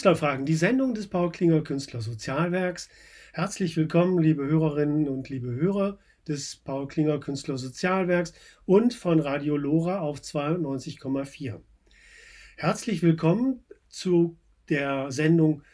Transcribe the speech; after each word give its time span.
Künstlerfragen, 0.00 0.46
die 0.46 0.54
Sendung 0.54 0.94
des 0.94 1.08
Paul 1.08 1.30
Klinger 1.30 1.60
Künstlersozialwerks. 1.60 2.88
Herzlich 3.34 3.76
willkommen, 3.76 4.18
liebe 4.18 4.46
Hörerinnen 4.46 5.06
und 5.10 5.28
liebe 5.28 5.50
Hörer 5.50 5.98
des 6.26 6.56
Paul 6.56 6.88
Klinger 6.88 7.20
Künstlersozialwerks 7.20 8.32
und 8.64 8.94
von 8.94 9.20
Radio 9.20 9.58
Lora 9.58 10.00
auf 10.00 10.20
92,4. 10.20 11.60
Herzlich 12.56 13.02
willkommen 13.02 13.62
zu 13.90 14.38
der 14.70 15.12
Sendung 15.12 15.64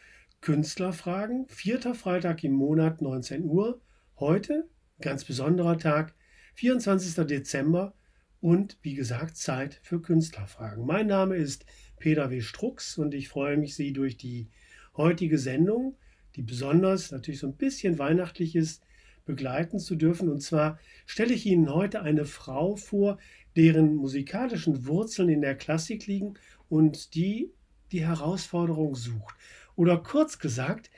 Künstlerfragen, 0.41 1.47
vierter 1.47 1.95
Freitag 1.95 2.43
im 2.43 2.51
Monat 2.51 3.01
19 3.01 3.45
Uhr. 3.45 3.79
Heute, 4.19 4.67
ganz 4.99 5.23
besonderer 5.23 5.77
Tag, 5.77 6.13
24. 6.55 7.25
Dezember 7.25 7.93
und 8.41 8.77
wie 8.81 8.95
gesagt 8.95 9.37
Zeit 9.37 9.79
für 9.83 10.01
Künstlerfragen. 10.01 10.85
Mein 10.85 11.07
Name 11.07 11.37
ist 11.37 11.65
Peter 11.99 12.29
W. 12.29 12.41
Strux 12.41 12.97
und 12.97 13.13
ich 13.13 13.29
freue 13.29 13.57
mich, 13.57 13.75
Sie 13.75 13.93
durch 13.93 14.17
die 14.17 14.47
heutige 14.95 15.37
Sendung, 15.37 15.95
die 16.35 16.41
besonders 16.41 17.11
natürlich 17.11 17.39
so 17.39 17.47
ein 17.47 17.55
bisschen 17.55 17.99
weihnachtlich 17.99 18.55
ist, 18.55 18.83
begleiten 19.25 19.79
zu 19.79 19.95
dürfen. 19.95 20.29
Und 20.29 20.41
zwar 20.41 20.79
stelle 21.05 21.33
ich 21.33 21.45
Ihnen 21.45 21.73
heute 21.73 22.01
eine 22.01 22.25
Frau 22.25 22.75
vor, 22.75 23.19
deren 23.55 23.95
musikalischen 23.95 24.85
Wurzeln 24.85 25.29
in 25.29 25.41
der 25.41 25.55
Klassik 25.55 26.07
liegen 26.07 26.35
und 26.69 27.15
die 27.15 27.51
die 27.91 28.05
Herausforderung 28.05 28.95
sucht. 28.95 29.35
Oder 29.75 29.97
kurz 29.97 30.39
gesagt, 30.39 30.89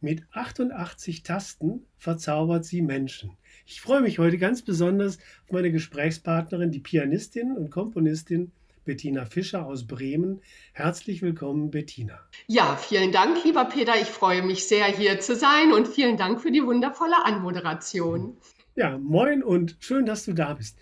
mit 0.00 0.22
88 0.32 1.22
Tasten 1.22 1.86
verzaubert 1.96 2.66
sie 2.66 2.82
Menschen. 2.82 3.36
Ich 3.64 3.80
freue 3.80 4.02
mich 4.02 4.18
heute 4.18 4.36
ganz 4.36 4.60
besonders 4.60 5.18
auf 5.44 5.52
meine 5.52 5.72
Gesprächspartnerin, 5.72 6.70
die 6.70 6.80
Pianistin 6.80 7.56
und 7.56 7.70
Komponistin 7.70 8.52
Bettina 8.84 9.24
Fischer 9.24 9.66
aus 9.66 9.86
Bremen. 9.86 10.40
Herzlich 10.72 11.22
willkommen, 11.22 11.70
Bettina. 11.70 12.20
Ja, 12.46 12.76
vielen 12.76 13.12
Dank, 13.12 13.42
lieber 13.44 13.64
Peter. 13.64 13.94
Ich 14.00 14.08
freue 14.08 14.42
mich 14.42 14.66
sehr, 14.66 14.86
hier 14.86 15.20
zu 15.20 15.34
sein 15.34 15.72
und 15.72 15.88
vielen 15.88 16.16
Dank 16.16 16.40
für 16.40 16.50
die 16.50 16.64
wundervolle 16.64 17.24
Anmoderation. 17.24 18.36
Ja, 18.76 18.98
moin 18.98 19.42
und 19.42 19.76
schön, 19.80 20.06
dass 20.06 20.24
du 20.24 20.32
da 20.32 20.54
bist. 20.54 20.78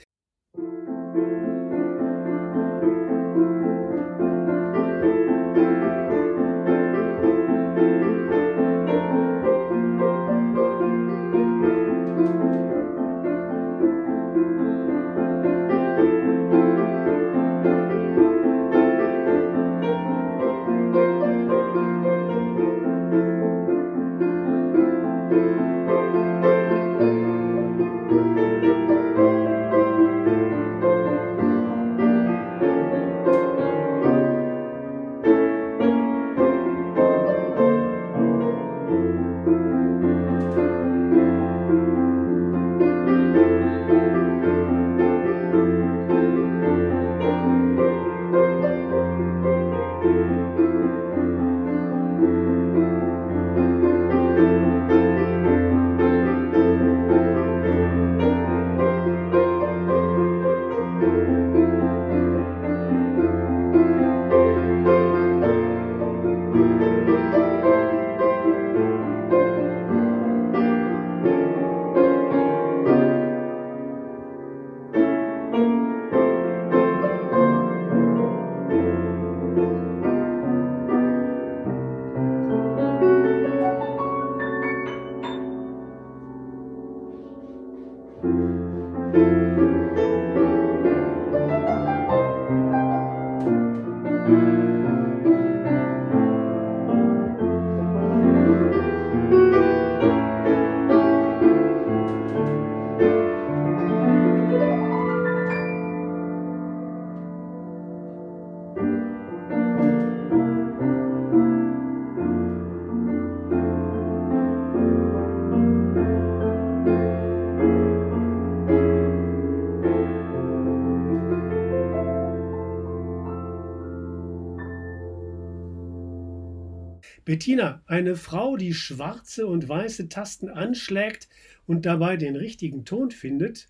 Bettina, 127.25 127.83
eine 127.87 128.17
Frau, 128.17 128.57
die 128.57 128.75
schwarze 128.75 129.47
und 129.47 129.69
weiße 129.69 130.09
Tasten 130.09 130.49
anschlägt 130.49 131.29
und 131.67 131.87
dabei 131.87 132.17
den 132.17 132.37
richtigen 132.37 132.85
Ton 132.85 133.11
findet. 133.11 133.69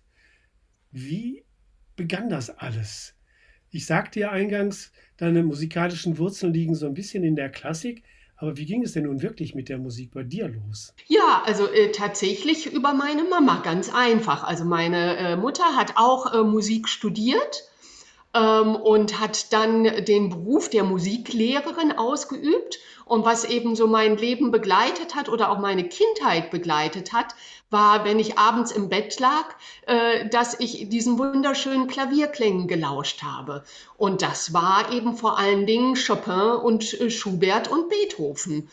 Wie 0.91 1.43
begann 1.95 2.29
das 2.29 2.49
alles? 2.49 3.15
Ich 3.69 3.85
sagte 3.85 4.19
ja 4.19 4.31
eingangs, 4.31 4.91
deine 5.17 5.43
musikalischen 5.43 6.17
Wurzeln 6.17 6.53
liegen 6.53 6.75
so 6.75 6.85
ein 6.85 6.93
bisschen 6.93 7.23
in 7.23 7.35
der 7.35 7.49
Klassik. 7.49 8.03
Aber 8.35 8.57
wie 8.57 8.65
ging 8.65 8.83
es 8.83 8.93
denn 8.93 9.03
nun 9.03 9.21
wirklich 9.21 9.55
mit 9.55 9.69
der 9.69 9.77
Musik 9.77 10.11
bei 10.11 10.23
dir 10.23 10.47
los? 10.47 10.93
Ja, 11.07 11.43
also 11.45 11.71
äh, 11.71 11.91
tatsächlich 11.91 12.73
über 12.73 12.93
meine 12.93 13.23
Mama, 13.23 13.61
ganz 13.63 13.93
einfach. 13.93 14.43
Also 14.43 14.65
meine 14.65 15.17
äh, 15.17 15.35
Mutter 15.37 15.75
hat 15.75 15.93
auch 15.95 16.33
äh, 16.33 16.43
Musik 16.43 16.89
studiert 16.89 17.69
ähm, 18.33 18.75
und 18.75 19.19
hat 19.19 19.53
dann 19.53 19.83
den 20.05 20.29
Beruf 20.29 20.69
der 20.69 20.83
Musiklehrerin 20.83 21.91
ausgeübt. 21.91 22.79
Und 23.05 23.25
was 23.25 23.43
eben 23.43 23.75
so 23.75 23.87
mein 23.87 24.17
Leben 24.17 24.51
begleitet 24.51 25.15
hat 25.15 25.27
oder 25.27 25.51
auch 25.51 25.59
meine 25.59 25.87
Kindheit 25.87 26.51
begleitet 26.51 27.11
hat, 27.11 27.35
war, 27.69 28.05
wenn 28.05 28.19
ich 28.19 28.37
abends 28.37 28.71
im 28.71 28.87
Bett 28.87 29.19
lag, 29.19 29.45
äh, 29.87 30.29
dass 30.29 30.59
ich 30.59 30.87
diesen 30.87 31.19
wunderschönen 31.19 31.87
Klavierklängen 31.87 32.67
gelauscht 32.67 33.23
habe. 33.23 33.63
Und 33.97 34.21
das 34.21 34.53
war 34.53 34.91
eben 34.91 35.17
vor 35.17 35.37
allen 35.37 35.65
Dingen 35.65 35.95
Chopin 35.95 36.61
und 36.63 36.93
äh, 36.99 37.09
Schubert 37.09 37.67
und 37.67 37.89
Beethoven. 37.89 38.69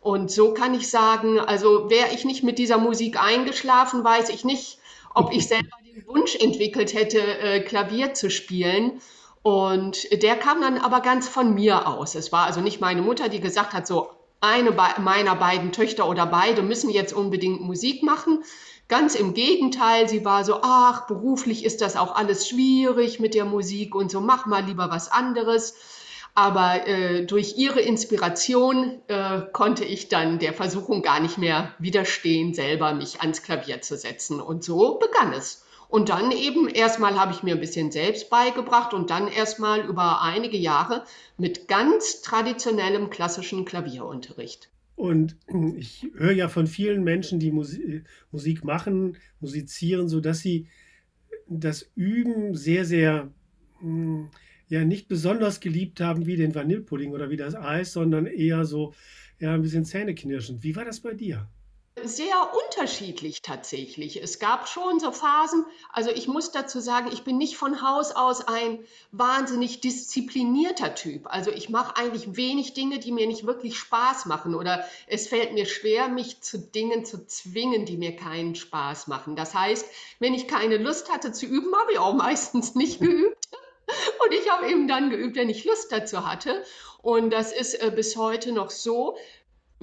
Und 0.00 0.30
so 0.30 0.52
kann 0.52 0.74
ich 0.74 0.88
sagen, 0.88 1.40
also 1.40 1.88
wäre 1.90 2.12
ich 2.14 2.24
nicht 2.24 2.44
mit 2.44 2.58
dieser 2.58 2.78
Musik 2.78 3.20
eingeschlafen, 3.20 4.04
weiß 4.04 4.28
ich 4.28 4.44
nicht, 4.44 4.78
ob 5.14 5.32
ich 5.32 5.48
selber 5.48 5.81
den 5.94 6.06
Wunsch 6.06 6.36
entwickelt 6.36 6.94
hätte, 6.94 7.18
äh, 7.18 7.60
Klavier 7.60 8.14
zu 8.14 8.30
spielen. 8.30 9.00
Und 9.42 10.22
der 10.22 10.36
kam 10.36 10.62
dann 10.62 10.78
aber 10.78 11.00
ganz 11.00 11.28
von 11.28 11.54
mir 11.54 11.86
aus. 11.86 12.14
Es 12.14 12.32
war 12.32 12.46
also 12.46 12.60
nicht 12.60 12.80
meine 12.80 13.02
Mutter, 13.02 13.28
die 13.28 13.40
gesagt 13.40 13.74
hat, 13.74 13.86
so 13.86 14.08
eine 14.40 14.70
meiner 14.70 15.36
beiden 15.36 15.70
Töchter 15.72 16.08
oder 16.08 16.26
beide 16.26 16.62
müssen 16.62 16.90
jetzt 16.90 17.12
unbedingt 17.12 17.60
Musik 17.60 18.02
machen. 18.02 18.42
Ganz 18.88 19.14
im 19.14 19.34
Gegenteil, 19.34 20.08
sie 20.08 20.24
war 20.24 20.44
so, 20.44 20.60
ach, 20.62 21.06
beruflich 21.06 21.64
ist 21.64 21.80
das 21.82 21.96
auch 21.96 22.14
alles 22.14 22.48
schwierig 22.48 23.20
mit 23.20 23.34
der 23.34 23.44
Musik 23.44 23.94
und 23.94 24.10
so, 24.10 24.20
mach 24.20 24.46
mal 24.46 24.64
lieber 24.64 24.90
was 24.90 25.10
anderes. 25.10 25.74
Aber 26.34 26.86
äh, 26.86 27.26
durch 27.26 27.58
ihre 27.58 27.80
Inspiration 27.80 29.02
äh, 29.08 29.42
konnte 29.52 29.84
ich 29.84 30.08
dann 30.08 30.38
der 30.38 30.54
Versuchung 30.54 31.02
gar 31.02 31.20
nicht 31.20 31.36
mehr 31.36 31.74
widerstehen, 31.78 32.54
selber 32.54 32.94
mich 32.94 33.20
ans 33.20 33.42
Klavier 33.42 33.82
zu 33.82 33.98
setzen. 33.98 34.40
Und 34.40 34.64
so 34.64 34.98
begann 34.98 35.34
es. 35.34 35.64
Und 35.92 36.08
dann 36.08 36.32
eben 36.32 36.70
erstmal 36.70 37.20
habe 37.20 37.32
ich 37.32 37.42
mir 37.42 37.52
ein 37.52 37.60
bisschen 37.60 37.90
selbst 37.90 38.30
beigebracht 38.30 38.94
und 38.94 39.10
dann 39.10 39.28
erstmal 39.28 39.84
über 39.86 40.22
einige 40.22 40.56
Jahre 40.56 41.04
mit 41.36 41.68
ganz 41.68 42.22
traditionellem 42.22 43.10
klassischen 43.10 43.66
Klavierunterricht. 43.66 44.70
Und 44.96 45.36
ich 45.76 46.06
höre 46.14 46.32
ja 46.32 46.48
von 46.48 46.66
vielen 46.66 47.04
Menschen, 47.04 47.40
die 47.40 47.52
Musik, 47.52 48.06
Musik 48.30 48.64
machen, 48.64 49.18
musizieren, 49.38 50.08
so 50.08 50.20
dass 50.20 50.40
sie 50.40 50.66
das 51.46 51.90
Üben 51.94 52.54
sehr, 52.54 52.86
sehr 52.86 53.30
hm, 53.80 54.30
ja 54.68 54.86
nicht 54.86 55.08
besonders 55.08 55.60
geliebt 55.60 56.00
haben 56.00 56.24
wie 56.24 56.36
den 56.36 56.54
Vanillepudding 56.54 57.12
oder 57.12 57.28
wie 57.28 57.36
das 57.36 57.54
Eis, 57.54 57.92
sondern 57.92 58.24
eher 58.24 58.64
so 58.64 58.94
ja 59.40 59.52
ein 59.52 59.60
bisschen 59.60 59.84
zähneknirschend. 59.84 60.62
Wie 60.62 60.74
war 60.74 60.86
das 60.86 61.00
bei 61.00 61.12
dir? 61.12 61.50
Sehr 62.00 62.50
unterschiedlich 62.54 63.42
tatsächlich. 63.42 64.22
Es 64.22 64.38
gab 64.38 64.66
schon 64.66 64.98
so 64.98 65.12
Phasen, 65.12 65.66
also 65.92 66.10
ich 66.10 66.26
muss 66.26 66.50
dazu 66.50 66.80
sagen, 66.80 67.10
ich 67.12 67.22
bin 67.22 67.36
nicht 67.36 67.58
von 67.58 67.82
Haus 67.82 68.12
aus 68.12 68.48
ein 68.48 68.82
wahnsinnig 69.10 69.82
disziplinierter 69.82 70.94
Typ. 70.94 71.26
Also 71.26 71.50
ich 71.50 71.68
mache 71.68 71.98
eigentlich 71.98 72.34
wenig 72.34 72.72
Dinge, 72.72 72.98
die 72.98 73.12
mir 73.12 73.26
nicht 73.26 73.44
wirklich 73.44 73.76
Spaß 73.76 74.24
machen 74.24 74.54
oder 74.54 74.82
es 75.06 75.28
fällt 75.28 75.52
mir 75.52 75.66
schwer, 75.66 76.08
mich 76.08 76.40
zu 76.40 76.58
Dingen 76.58 77.04
zu 77.04 77.26
zwingen, 77.26 77.84
die 77.84 77.98
mir 77.98 78.16
keinen 78.16 78.54
Spaß 78.54 79.08
machen. 79.08 79.36
Das 79.36 79.54
heißt, 79.54 79.84
wenn 80.18 80.32
ich 80.32 80.48
keine 80.48 80.78
Lust 80.78 81.12
hatte 81.12 81.30
zu 81.30 81.44
üben, 81.44 81.76
habe 81.76 81.92
ich 81.92 81.98
auch 81.98 82.14
meistens 82.14 82.74
nicht 82.74 83.00
geübt. 83.00 83.48
Und 84.24 84.32
ich 84.32 84.50
habe 84.50 84.70
eben 84.70 84.88
dann 84.88 85.10
geübt, 85.10 85.36
wenn 85.36 85.50
ich 85.50 85.64
Lust 85.64 85.92
dazu 85.92 86.26
hatte. 86.26 86.64
Und 87.02 87.30
das 87.30 87.52
ist 87.52 87.74
äh, 87.74 87.92
bis 87.94 88.16
heute 88.16 88.52
noch 88.52 88.70
so. 88.70 89.18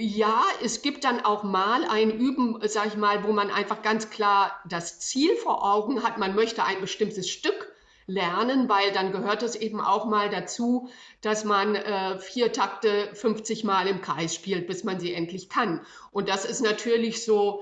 Ja, 0.01 0.45
es 0.63 0.81
gibt 0.81 1.03
dann 1.03 1.25
auch 1.25 1.43
mal 1.43 1.83
ein 1.83 2.09
Üben, 2.09 2.57
sag 2.69 2.87
ich 2.87 2.95
mal, 2.95 3.25
wo 3.25 3.33
man 3.33 3.51
einfach 3.51 3.81
ganz 3.81 4.09
klar 4.09 4.57
das 4.65 5.01
Ziel 5.01 5.35
vor 5.35 5.61
Augen 5.69 6.03
hat. 6.03 6.17
Man 6.17 6.35
möchte 6.35 6.63
ein 6.63 6.79
bestimmtes 6.79 7.29
Stück 7.29 7.69
lernen, 8.07 8.69
weil 8.69 8.93
dann 8.93 9.11
gehört 9.11 9.43
es 9.43 9.57
eben 9.57 9.81
auch 9.81 10.05
mal 10.05 10.29
dazu, 10.29 10.87
dass 11.19 11.43
man 11.43 11.75
äh, 11.75 12.17
vier 12.17 12.53
Takte 12.53 13.13
50 13.13 13.65
Mal 13.65 13.87
im 13.87 14.01
Kreis 14.01 14.33
spielt, 14.33 14.67
bis 14.67 14.85
man 14.85 15.01
sie 15.01 15.13
endlich 15.13 15.49
kann. 15.49 15.81
Und 16.11 16.29
das 16.29 16.45
ist 16.45 16.61
natürlich 16.61 17.25
so, 17.25 17.61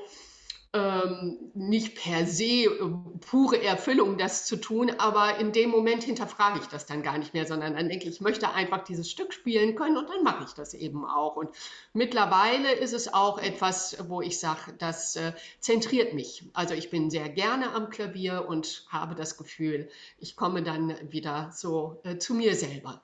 ähm, 0.74 1.38
nicht 1.54 1.96
per 1.96 2.25
se 2.25 2.66
äh, 2.66 2.69
pure 3.22 3.64
Erfüllung, 3.64 4.18
das 4.18 4.46
zu 4.46 4.58
tun, 4.58 4.92
aber 4.98 5.38
in 5.40 5.52
dem 5.52 5.69
Moment 5.69 6.04
hinterfrage 6.04 6.60
ich 6.60 6.68
das 6.68 6.86
dann 6.86 7.04
gar 7.04 7.18
nicht 7.18 7.34
mehr, 7.34 7.46
sondern 7.46 7.75
dann 7.75 7.90
denke 7.90 8.08
ich, 8.08 8.16
ich 8.16 8.22
möchte 8.22 8.50
einfach 8.54 8.84
dieses 8.84 9.10
Stück 9.10 9.34
spielen 9.34 9.75
können 9.75 9.98
und 9.98 10.10
dann 10.10 10.24
mache 10.24 10.44
ich 10.46 10.54
das 10.54 10.74
eben 10.74 11.06
auch. 11.06 11.36
Und 11.36 11.50
mittlerweile 11.94 12.74
ist 12.74 12.94
es 12.94 13.14
auch 13.14 13.40
etwas, 13.40 13.98
wo 14.08 14.22
ich 14.22 14.40
sage, 14.40 14.74
das 14.78 15.16
äh, 15.16 15.34
zentriert 15.60 16.14
mich. 16.14 16.44
Also 16.54 16.74
ich 16.74 16.90
bin 16.90 17.10
sehr 17.10 17.30
gerne 17.30 17.74
am 17.74 17.90
Klavier 17.90 18.46
und 18.48 18.86
habe 18.90 19.16
das 19.16 19.38
Gefühl, 19.38 19.90
ich 20.19 20.36
komme 20.36 20.64
dann 20.64 20.96
wieder 21.12 21.52
so 21.54 22.02
äh, 22.04 22.18
zu 22.18 22.34
mir 22.34 22.56
selber. 22.56 23.02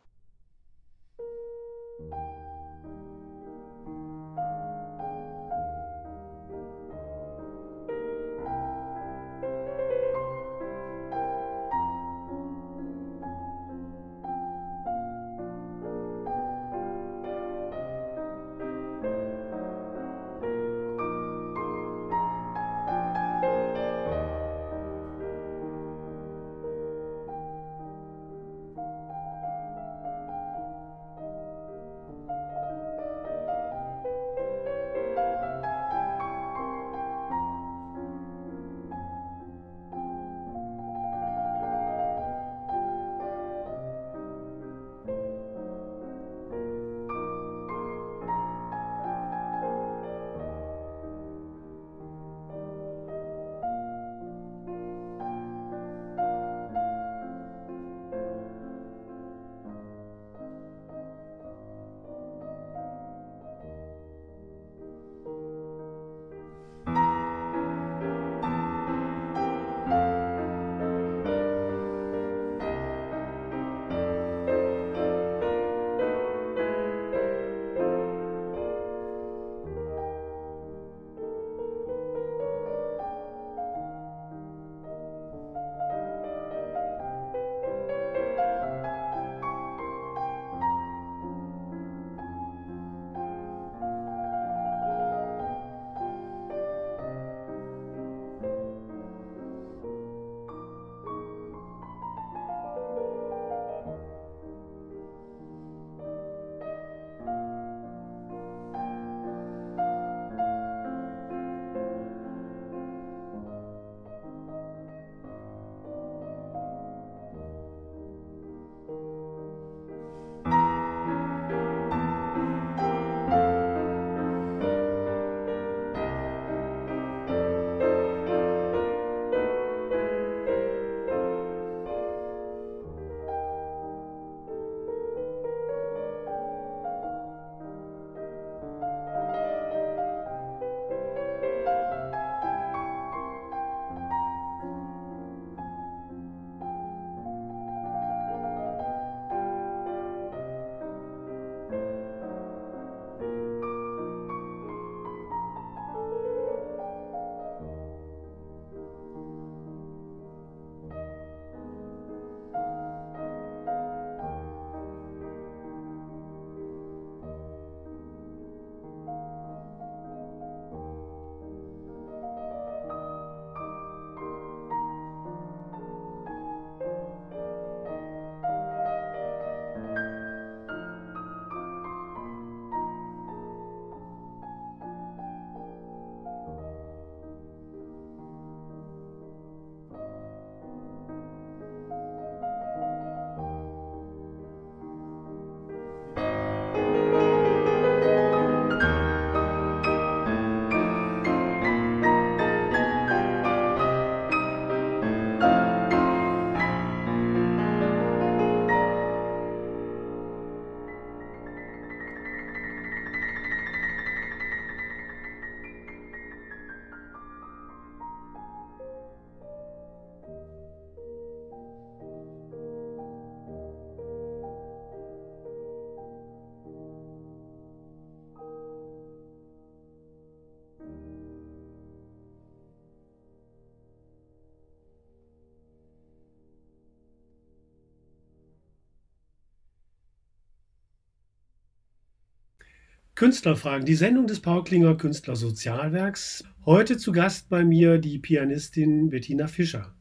Künstlerfragen, 243.16 243.86
die 243.86 243.94
Sendung 243.94 244.26
des 244.26 244.40
Paul 244.40 244.64
Klinger 244.64 244.96
Künstlersozialwerks. 244.96 246.44
Heute 246.66 246.98
zu 246.98 247.12
Gast 247.12 247.48
bei 247.48 247.64
mir 247.64 248.00
die 248.00 248.18
Pianistin 248.18 249.12
Bettina 249.12 249.46
Fischer. 249.46 249.94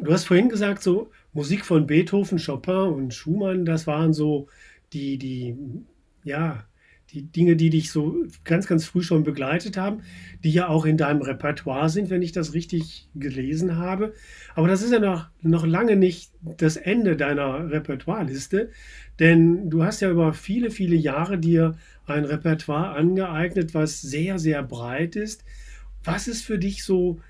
Du 0.00 0.12
hast 0.12 0.26
vorhin 0.26 0.48
gesagt, 0.48 0.80
so 0.80 1.10
Musik 1.32 1.64
von 1.64 1.88
Beethoven, 1.88 2.38
Chopin 2.38 2.92
und 2.94 3.14
Schumann, 3.14 3.64
das 3.64 3.88
waren 3.88 4.12
so 4.12 4.46
die, 4.92 5.18
die, 5.18 5.56
ja, 6.22 6.64
die 7.12 7.22
Dinge, 7.22 7.56
die 7.56 7.70
dich 7.70 7.90
so 7.90 8.24
ganz, 8.44 8.66
ganz 8.66 8.84
früh 8.84 9.02
schon 9.02 9.22
begleitet 9.22 9.76
haben, 9.76 10.02
die 10.42 10.50
ja 10.50 10.68
auch 10.68 10.86
in 10.86 10.96
deinem 10.96 11.22
Repertoire 11.22 11.90
sind, 11.90 12.10
wenn 12.10 12.22
ich 12.22 12.32
das 12.32 12.54
richtig 12.54 13.08
gelesen 13.14 13.76
habe. 13.76 14.14
Aber 14.54 14.68
das 14.68 14.82
ist 14.82 14.92
ja 14.92 14.98
noch, 14.98 15.28
noch 15.42 15.66
lange 15.66 15.96
nicht 15.96 16.32
das 16.42 16.76
Ende 16.76 17.16
deiner 17.16 17.70
Repertoireliste, 17.70 18.70
denn 19.18 19.68
du 19.68 19.84
hast 19.84 20.00
ja 20.00 20.10
über 20.10 20.32
viele, 20.32 20.70
viele 20.70 20.96
Jahre 20.96 21.38
dir 21.38 21.76
ein 22.06 22.24
Repertoire 22.24 22.94
angeeignet, 22.96 23.74
was 23.74 24.00
sehr, 24.00 24.38
sehr 24.38 24.62
breit 24.62 25.16
ist. 25.16 25.44
Was 26.02 26.28
ist 26.28 26.42
für 26.44 26.58
dich 26.58 26.82
so 26.84 27.20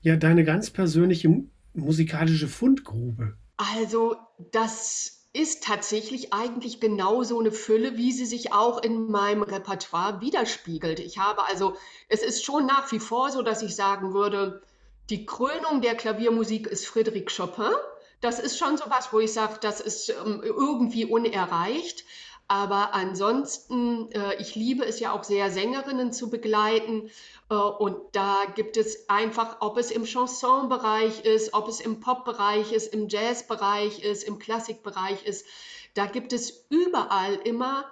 ja 0.00 0.16
deine 0.16 0.44
ganz 0.44 0.70
persönliche 0.70 1.42
musikalische 1.74 2.48
Fundgrube? 2.48 3.36
Also, 3.56 4.16
das 4.52 5.21
ist 5.34 5.64
tatsächlich 5.64 6.32
eigentlich 6.32 6.78
genau 6.78 7.22
so 7.22 7.40
eine 7.40 7.52
Fülle, 7.52 7.96
wie 7.96 8.12
sie 8.12 8.26
sich 8.26 8.52
auch 8.52 8.82
in 8.82 9.10
meinem 9.10 9.42
Repertoire 9.42 10.20
widerspiegelt. 10.20 11.00
Ich 11.00 11.18
habe 11.18 11.44
also, 11.46 11.76
es 12.08 12.22
ist 12.22 12.44
schon 12.44 12.66
nach 12.66 12.90
wie 12.92 12.98
vor 12.98 13.30
so, 13.30 13.40
dass 13.42 13.62
ich 13.62 13.74
sagen 13.74 14.12
würde, 14.12 14.62
die 15.08 15.24
Krönung 15.24 15.80
der 15.80 15.94
Klaviermusik 15.94 16.66
ist 16.66 16.86
Frédéric 16.86 17.34
Chopin. 17.34 17.72
Das 18.20 18.38
ist 18.38 18.58
schon 18.58 18.76
so 18.76 18.84
was, 18.88 19.12
wo 19.12 19.20
ich 19.20 19.32
sage, 19.32 19.56
das 19.60 19.80
ist 19.80 20.10
ähm, 20.10 20.42
irgendwie 20.44 21.06
unerreicht. 21.06 22.04
Aber 22.48 22.92
ansonsten, 22.94 24.10
äh, 24.12 24.34
ich 24.40 24.54
liebe 24.54 24.84
es 24.84 25.00
ja 25.00 25.12
auch 25.12 25.24
sehr, 25.24 25.50
Sängerinnen 25.50 26.12
zu 26.12 26.28
begleiten. 26.28 27.10
Äh, 27.48 27.54
und 27.54 27.96
da 28.12 28.44
gibt 28.54 28.76
es 28.76 29.08
einfach, 29.08 29.56
ob 29.60 29.78
es 29.78 29.90
im 29.90 30.04
Chansonbereich 30.04 31.24
ist, 31.24 31.54
ob 31.54 31.68
es 31.68 31.80
im 31.80 32.00
Popbereich 32.00 32.72
ist, 32.72 32.92
im 32.92 33.08
Jazzbereich 33.08 34.02
ist, 34.04 34.24
im 34.24 34.38
Klassikbereich 34.38 35.24
ist, 35.24 35.46
da 35.94 36.06
gibt 36.06 36.32
es 36.32 36.66
überall 36.70 37.34
immer 37.44 37.84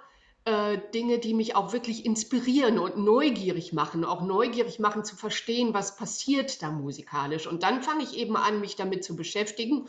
äh, 0.45 0.79
Dinge, 0.93 1.19
die 1.19 1.35
mich 1.35 1.55
auch 1.55 1.71
wirklich 1.71 2.05
inspirieren 2.05 2.79
und 2.79 2.97
neugierig 2.97 3.73
machen, 3.73 4.03
auch 4.03 4.21
neugierig 4.21 4.79
machen 4.79 5.05
zu 5.05 5.15
verstehen, 5.15 5.73
was 5.73 5.95
passiert 5.95 6.63
da 6.63 6.71
musikalisch. 6.71 7.45
Und 7.45 7.61
dann 7.61 7.83
fange 7.83 8.03
ich 8.03 8.17
eben 8.17 8.35
an, 8.35 8.59
mich 8.59 8.75
damit 8.75 9.03
zu 9.03 9.15
beschäftigen. 9.15 9.87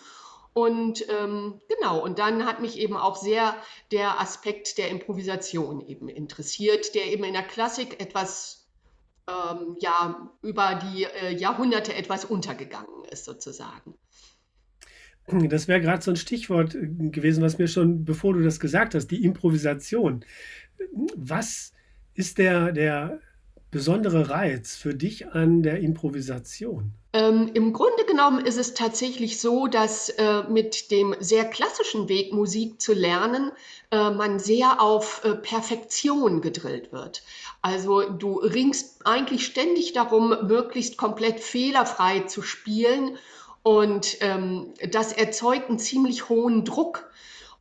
Und 0.54 1.06
ähm, 1.08 1.60
genau, 1.68 2.02
und 2.02 2.18
dann 2.18 2.44
hat 2.44 2.60
mich 2.60 2.78
eben 2.78 2.96
auch 2.96 3.16
sehr 3.16 3.56
der 3.90 4.20
Aspekt 4.20 4.76
der 4.76 4.90
Improvisation 4.90 5.80
eben 5.80 6.08
interessiert, 6.08 6.94
der 6.94 7.06
eben 7.06 7.24
in 7.24 7.32
der 7.32 7.42
Klassik 7.42 8.00
etwas 8.00 8.68
ähm, 9.28 9.76
ja 9.80 10.30
über 10.42 10.74
die 10.74 11.04
äh, 11.04 11.34
Jahrhunderte 11.34 11.94
etwas 11.94 12.24
untergegangen 12.24 13.04
ist, 13.10 13.24
sozusagen. 13.24 13.94
Das 15.26 15.68
wäre 15.68 15.80
gerade 15.80 16.02
so 16.02 16.10
ein 16.10 16.16
Stichwort 16.16 16.74
äh, 16.74 16.86
gewesen, 16.86 17.42
was 17.42 17.56
mir 17.56 17.68
schon, 17.68 18.04
bevor 18.04 18.34
du 18.34 18.42
das 18.42 18.60
gesagt 18.60 18.94
hast, 18.94 19.06
die 19.06 19.24
Improvisation. 19.24 20.24
Was 21.16 21.72
ist 22.14 22.38
der, 22.38 22.72
der 22.72 23.20
besondere 23.72 24.30
Reiz 24.30 24.76
für 24.76 24.94
dich 24.94 25.28
an 25.28 25.64
der 25.64 25.80
Improvisation? 25.80 26.92
Ähm, 27.14 27.50
Im 27.54 27.72
Grunde 27.72 28.04
genommen 28.06 28.44
ist 28.44 28.58
es 28.58 28.74
tatsächlich 28.74 29.40
so, 29.40 29.66
dass 29.66 30.10
äh, 30.10 30.44
mit 30.44 30.90
dem 30.92 31.16
sehr 31.18 31.44
klassischen 31.44 32.08
Weg, 32.08 32.32
Musik 32.32 32.80
zu 32.80 32.92
lernen, 32.92 33.50
äh, 33.90 34.10
man 34.10 34.38
sehr 34.38 34.80
auf 34.80 35.22
äh, 35.24 35.34
Perfektion 35.34 36.40
gedrillt 36.40 36.92
wird. 36.92 37.22
Also 37.62 38.08
du 38.08 38.36
ringst 38.36 39.06
eigentlich 39.06 39.44
ständig 39.44 39.92
darum, 39.92 40.46
möglichst 40.46 40.96
komplett 40.96 41.40
fehlerfrei 41.40 42.20
zu 42.20 42.42
spielen 42.42 43.16
und 43.62 44.18
ähm, 44.20 44.74
das 44.90 45.12
erzeugt 45.12 45.68
einen 45.68 45.78
ziemlich 45.78 46.28
hohen 46.28 46.64
Druck. 46.64 47.10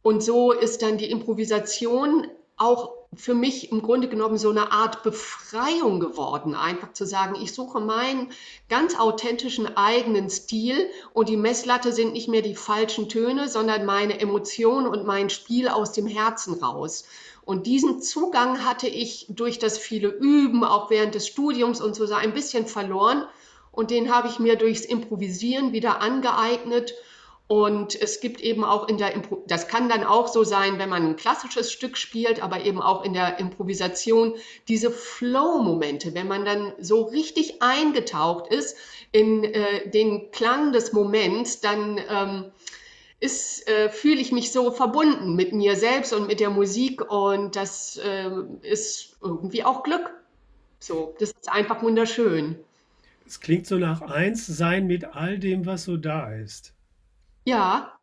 Und 0.02 0.24
so 0.24 0.52
ist 0.52 0.82
dann 0.82 0.98
die 0.98 1.12
Improvisation 1.12 2.28
auch 2.58 3.01
für 3.16 3.34
mich 3.34 3.72
im 3.72 3.82
Grunde 3.82 4.08
genommen 4.08 4.38
so 4.38 4.50
eine 4.50 4.72
Art 4.72 5.04
Befreiung 5.04 6.00
geworden, 6.00 6.56
einfach 6.56 6.94
zu 6.94 7.06
sagen, 7.06 7.36
ich 7.42 7.54
suche 7.54 7.82
meinen 7.82 8.30
ganz 8.70 8.98
authentischen 8.98 9.76
eigenen 9.76 10.30
Stil 10.30 10.90
und 11.14 11.28
die 11.28 11.36
Messlatte 11.36 11.92
sind 11.92 12.14
nicht 12.14 12.30
mehr 12.30 12.42
die 12.42 12.56
falschen 12.56 13.10
Töne, 13.10 13.50
sondern 13.50 13.86
meine 13.86 14.20
Emotionen 14.20 14.88
und 14.88 15.06
mein 15.06 15.30
Spiel 15.30 15.68
aus 15.68 15.92
dem 15.92 16.08
Herzen 16.08 16.54
raus. 16.54 17.04
Und 17.44 17.68
diesen 17.68 18.02
Zugang 18.02 18.64
hatte 18.64 18.88
ich 18.88 19.26
durch 19.30 19.60
das 19.60 19.78
viele 19.78 20.08
Üben, 20.08 20.64
auch 20.64 20.90
während 20.90 21.14
des 21.14 21.28
Studiums 21.28 21.82
und 21.82 21.96
so 21.96 22.14
ein 22.14 22.34
bisschen 22.34 22.66
verloren. 22.66 23.26
Und 23.74 23.92
den 23.92 24.14
habe 24.14 24.30
ich 24.30 24.40
mir 24.40 24.56
durchs 24.56 24.86
Improvisieren 24.86 25.74
wieder 25.74 26.02
angeeignet 26.02 26.94
und 27.52 28.02
es 28.02 28.22
gibt 28.22 28.40
eben 28.40 28.64
auch 28.64 28.88
in 28.88 28.98
der, 28.98 29.14
Impro 29.14 29.44
das 29.46 29.68
kann 29.68 29.90
dann 29.90 30.06
auch 30.06 30.30
so 30.30 30.46
sein, 30.46 30.80
wenn 30.80 30.88
man 30.88 31.06
ein 31.06 31.16
klassisches 31.18 31.70
Stück 31.70 31.98
spielt, 31.98 32.42
aber 32.42 32.64
eben 32.64 32.82
auch 32.82 33.04
in 33.04 33.12
der 33.12 33.40
Improvisation 33.40 34.36
diese 34.70 34.90
Flow-Momente, 34.90 36.14
wenn 36.14 36.30
man 36.30 36.46
dann 36.46 36.72
so 36.80 37.02
richtig 37.02 37.62
eingetaucht 37.62 38.48
ist 38.48 38.78
in 39.12 39.44
äh, 39.44 39.90
den 39.90 40.32
Klang 40.32 40.72
des 40.72 40.94
Moments, 40.94 41.60
dann 41.60 42.00
ähm, 42.10 42.46
äh, 43.20 43.90
fühle 43.90 44.22
ich 44.22 44.32
mich 44.32 44.54
so 44.54 44.72
verbunden 44.72 45.36
mit 45.36 45.52
mir 45.52 45.76
selbst 45.76 46.14
und 46.14 46.28
mit 46.28 46.40
der 46.40 46.52
Musik 46.52 47.12
und 47.12 47.58
das 47.58 47.98
äh, 47.98 48.32
ist 48.62 49.18
irgendwie 49.22 49.66
auch 49.66 49.84
Glück. 49.84 50.10
So, 50.80 51.18
das 51.20 51.32
ist 51.32 51.52
einfach 51.52 51.84
wunderschön. 51.84 52.56
Es 53.28 53.42
klingt 53.42 53.68
so 53.68 53.76
nach 53.76 54.00
eins 54.00 54.48
sein 54.48 54.88
mit 54.88 55.04
all 55.04 55.38
dem, 55.38 55.66
was 55.66 55.84
so 55.84 55.98
da 55.98 56.34
ist. 56.34 56.74
Ja. 57.52 58.01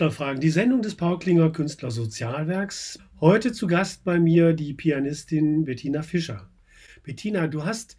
Künstlerfragen, 0.00 0.40
die 0.40 0.48
Sendung 0.48 0.80
des 0.80 0.94
Paul 0.94 1.18
Klinger 1.18 1.52
Künstlersozialwerks. 1.52 2.98
Heute 3.20 3.52
zu 3.52 3.66
Gast 3.66 4.02
bei 4.02 4.18
mir 4.18 4.54
die 4.54 4.72
Pianistin 4.72 5.66
Bettina 5.66 6.00
Fischer. 6.00 6.48
Bettina, 7.02 7.48
du 7.48 7.66
hast 7.66 7.98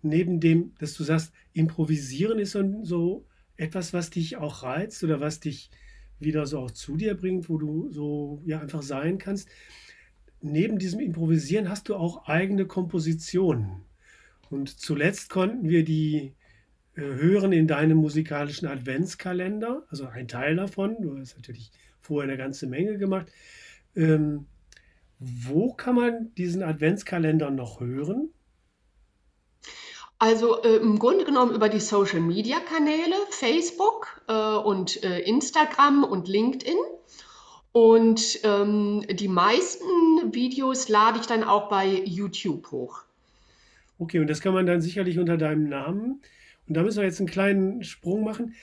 neben 0.00 0.38
dem, 0.38 0.76
dass 0.78 0.94
du 0.94 1.02
sagst, 1.02 1.32
improvisieren 1.52 2.38
ist 2.38 2.56
so, 2.84 3.26
etwas, 3.56 3.92
was 3.92 4.10
dich 4.10 4.36
auch 4.36 4.62
reizt 4.62 5.02
oder 5.02 5.18
was 5.18 5.40
dich 5.40 5.70
wieder 6.20 6.46
so 6.46 6.60
auch 6.60 6.70
zu 6.70 6.96
dir 6.96 7.16
bringt, 7.16 7.48
wo 7.48 7.58
du 7.58 7.90
so 7.90 8.40
ja 8.46 8.60
einfach 8.60 8.82
sein 8.82 9.18
kannst. 9.18 9.48
Neben 10.40 10.78
diesem 10.78 11.00
Improvisieren 11.00 11.68
hast 11.68 11.88
du 11.88 11.96
auch 11.96 12.28
eigene 12.28 12.66
Kompositionen. 12.66 13.82
Und 14.50 14.78
zuletzt 14.78 15.30
konnten 15.30 15.68
wir 15.68 15.84
die 15.84 16.32
hören 16.94 17.52
in 17.52 17.66
deinem 17.66 17.98
musikalischen 17.98 18.68
Adventskalender, 18.68 19.84
also 19.90 20.06
ein 20.06 20.28
Teil 20.28 20.56
davon. 20.56 20.96
Du 21.00 21.18
hast 21.18 21.36
natürlich 21.36 21.70
vorher 22.00 22.28
eine 22.28 22.38
ganze 22.38 22.66
Menge 22.66 22.98
gemacht. 22.98 23.26
Ähm, 23.94 24.46
wo 25.18 25.72
kann 25.72 25.94
man 25.94 26.34
diesen 26.34 26.62
Adventskalender 26.62 27.50
noch 27.50 27.80
hören? 27.80 28.30
Also 30.18 30.62
äh, 30.62 30.76
im 30.76 30.98
Grunde 30.98 31.24
genommen 31.24 31.54
über 31.54 31.68
die 31.68 31.80
Social-Media-Kanäle, 31.80 33.14
Facebook 33.30 34.20
äh, 34.28 34.32
und 34.32 35.02
äh, 35.02 35.20
Instagram 35.20 36.04
und 36.04 36.28
LinkedIn. 36.28 36.76
Und 37.72 38.40
ähm, 38.44 39.06
die 39.10 39.28
meisten 39.28 39.86
Videos 40.34 40.88
lade 40.88 41.20
ich 41.20 41.26
dann 41.26 41.44
auch 41.44 41.68
bei 41.70 41.86
YouTube 42.04 42.70
hoch. 42.70 43.02
Okay, 43.98 44.18
und 44.18 44.26
das 44.28 44.40
kann 44.40 44.54
man 44.54 44.66
dann 44.66 44.80
sicherlich 44.80 45.18
unter 45.18 45.36
deinem 45.36 45.68
Namen. 45.68 46.20
Und 46.70 46.74
da 46.74 46.84
müssen 46.84 46.98
wir 46.98 47.04
jetzt 47.04 47.18
einen 47.18 47.28
kleinen 47.28 47.82
Sprung 47.82 48.22
machen. 48.22 48.54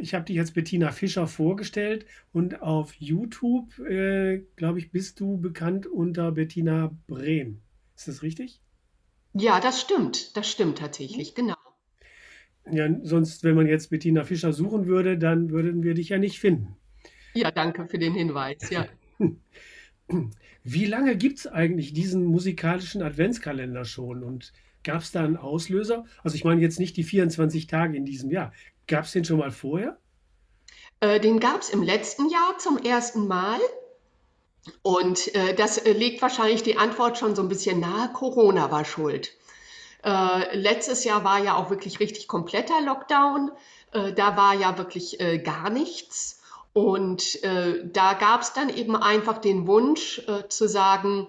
Ich 0.00 0.14
habe 0.14 0.24
dich 0.24 0.34
jetzt 0.34 0.54
Bettina 0.54 0.92
Fischer 0.92 1.26
vorgestellt 1.26 2.06
und 2.32 2.62
auf 2.62 2.94
YouTube, 2.94 3.78
äh, 3.80 4.38
glaube 4.56 4.78
ich, 4.78 4.90
bist 4.90 5.20
du 5.20 5.36
bekannt 5.36 5.86
unter 5.86 6.32
Bettina 6.32 6.96
Brehm. 7.06 7.60
Ist 7.94 8.08
das 8.08 8.22
richtig? 8.22 8.62
Ja, 9.34 9.60
das 9.60 9.78
stimmt. 9.78 10.38
Das 10.38 10.50
stimmt 10.50 10.78
tatsächlich, 10.78 11.34
genau. 11.34 11.56
Ja, 12.72 12.88
sonst, 13.02 13.44
wenn 13.44 13.56
man 13.56 13.66
jetzt 13.66 13.90
Bettina 13.90 14.24
Fischer 14.24 14.54
suchen 14.54 14.86
würde, 14.86 15.18
dann 15.18 15.50
würden 15.50 15.82
wir 15.82 15.92
dich 15.92 16.08
ja 16.08 16.16
nicht 16.16 16.38
finden. 16.38 16.78
Ja, 17.34 17.50
danke 17.50 17.86
für 17.88 17.98
den 17.98 18.14
Hinweis, 18.14 18.70
ja. 18.70 18.88
Wie 20.64 20.86
lange 20.86 21.14
gibt 21.18 21.40
es 21.40 21.46
eigentlich 21.46 21.92
diesen 21.92 22.24
musikalischen 22.24 23.02
Adventskalender 23.02 23.84
schon? 23.84 24.24
Und 24.24 24.54
gab 24.84 25.02
es 25.02 25.12
da 25.12 25.24
einen 25.24 25.36
Auslöser? 25.36 26.04
Also 26.22 26.36
ich 26.36 26.44
meine 26.44 26.60
jetzt 26.60 26.78
nicht 26.78 26.96
die 26.96 27.04
24 27.04 27.66
Tage 27.66 27.96
in 27.96 28.04
diesem 28.04 28.30
Jahr. 28.30 28.52
Gab 28.86 29.04
es 29.04 29.12
den 29.12 29.24
schon 29.24 29.38
mal 29.38 29.50
vorher? 29.50 29.98
Äh, 31.00 31.20
den 31.20 31.40
gab 31.40 31.60
es 31.60 31.70
im 31.70 31.82
letzten 31.82 32.28
Jahr 32.28 32.58
zum 32.58 32.78
ersten 32.78 33.26
Mal. 33.26 33.58
Und 34.82 35.34
äh, 35.34 35.54
das 35.54 35.78
äh, 35.78 35.92
legt 35.92 36.22
wahrscheinlich 36.22 36.62
die 36.62 36.78
Antwort 36.78 37.18
schon 37.18 37.34
so 37.34 37.42
ein 37.42 37.48
bisschen 37.48 37.80
nahe. 37.80 38.10
Corona 38.12 38.70
war 38.70 38.84
schuld. 38.84 39.32
Äh, 40.02 40.56
letztes 40.56 41.04
Jahr 41.04 41.24
war 41.24 41.42
ja 41.42 41.56
auch 41.56 41.70
wirklich 41.70 42.00
richtig 42.00 42.28
kompletter 42.28 42.80
Lockdown. 42.82 43.50
Äh, 43.92 44.12
da 44.12 44.36
war 44.36 44.54
ja 44.54 44.78
wirklich 44.78 45.18
gar 45.44 45.70
nichts. 45.70 46.40
Und 46.72 47.40
da 47.44 48.14
gab 48.14 48.40
es 48.40 48.52
dann 48.52 48.68
eben 48.68 48.96
einfach 48.96 49.38
den 49.38 49.68
Wunsch 49.68 50.20
zu 50.48 50.68
sagen, 50.68 51.28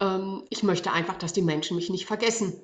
ähm, 0.00 0.44
ich 0.50 0.62
möchte 0.62 0.92
einfach, 0.92 1.16
dass 1.16 1.32
die 1.32 1.42
Menschen 1.42 1.76
mich 1.76 1.90
nicht 1.90 2.06
vergessen. 2.06 2.60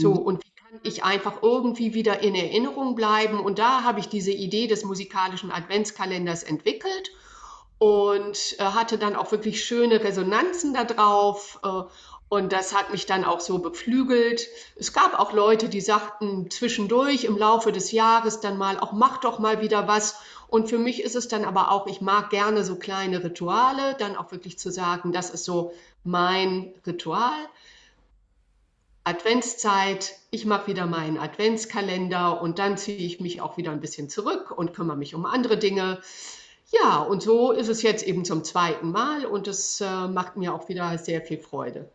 So, 0.00 0.14
mhm. 0.14 0.18
und 0.18 0.44
wie 0.44 0.50
kann 0.50 0.80
ich 0.82 1.04
einfach 1.04 1.42
irgendwie 1.42 1.94
wieder 1.94 2.20
in 2.20 2.34
Erinnerung 2.34 2.94
bleiben? 2.94 3.40
Und 3.40 3.58
da 3.58 3.82
habe 3.84 4.00
ich 4.00 4.08
diese 4.08 4.32
Idee 4.32 4.66
des 4.66 4.84
musikalischen 4.84 5.52
Adventskalenders 5.52 6.42
entwickelt 6.42 7.10
und 7.78 8.56
äh, 8.58 8.64
hatte 8.64 8.98
dann 8.98 9.16
auch 9.16 9.32
wirklich 9.32 9.64
schöne 9.64 10.02
Resonanzen 10.02 10.74
darauf. 10.74 11.58
Äh, 11.64 11.82
und 12.28 12.52
das 12.52 12.72
hat 12.72 12.92
mich 12.92 13.06
dann 13.06 13.24
auch 13.24 13.40
so 13.40 13.58
beflügelt. 13.58 14.46
Es 14.76 14.92
gab 14.92 15.18
auch 15.18 15.32
Leute, 15.32 15.68
die 15.68 15.80
sagten 15.80 16.48
zwischendurch 16.48 17.24
im 17.24 17.36
Laufe 17.36 17.72
des 17.72 17.90
Jahres 17.90 18.38
dann 18.38 18.56
mal, 18.56 18.78
auch 18.78 18.92
mach 18.92 19.18
doch 19.18 19.40
mal 19.40 19.60
wieder 19.60 19.88
was. 19.88 20.20
Und 20.46 20.68
für 20.68 20.78
mich 20.78 21.02
ist 21.02 21.16
es 21.16 21.26
dann 21.26 21.44
aber 21.44 21.72
auch, 21.72 21.88
ich 21.88 22.00
mag 22.00 22.30
gerne 22.30 22.62
so 22.62 22.76
kleine 22.76 23.24
Rituale, 23.24 23.96
dann 23.98 24.16
auch 24.16 24.30
wirklich 24.30 24.58
zu 24.60 24.70
sagen, 24.70 25.10
das 25.10 25.30
ist 25.30 25.44
so 25.44 25.72
mein 26.04 26.72
Ritual. 26.86 27.48
Adventszeit, 29.04 30.16
ich 30.30 30.44
mache 30.44 30.68
wieder 30.68 30.86
meinen 30.86 31.18
Adventskalender 31.18 32.42
und 32.42 32.58
dann 32.58 32.76
ziehe 32.76 32.98
ich 32.98 33.20
mich 33.20 33.40
auch 33.40 33.56
wieder 33.56 33.72
ein 33.72 33.80
bisschen 33.80 34.08
zurück 34.08 34.50
und 34.50 34.74
kümmere 34.74 34.96
mich 34.96 35.14
um 35.14 35.24
andere 35.24 35.58
Dinge. 35.58 36.00
Ja, 36.70 36.98
und 36.98 37.22
so 37.22 37.52
ist 37.52 37.68
es 37.68 37.82
jetzt 37.82 38.06
eben 38.06 38.24
zum 38.24 38.44
zweiten 38.44 38.92
Mal 38.92 39.24
und 39.24 39.48
es 39.48 39.80
äh, 39.80 40.06
macht 40.06 40.36
mir 40.36 40.54
auch 40.54 40.68
wieder 40.68 40.96
sehr 40.98 41.20
viel 41.22 41.38
Freude. 41.38 41.90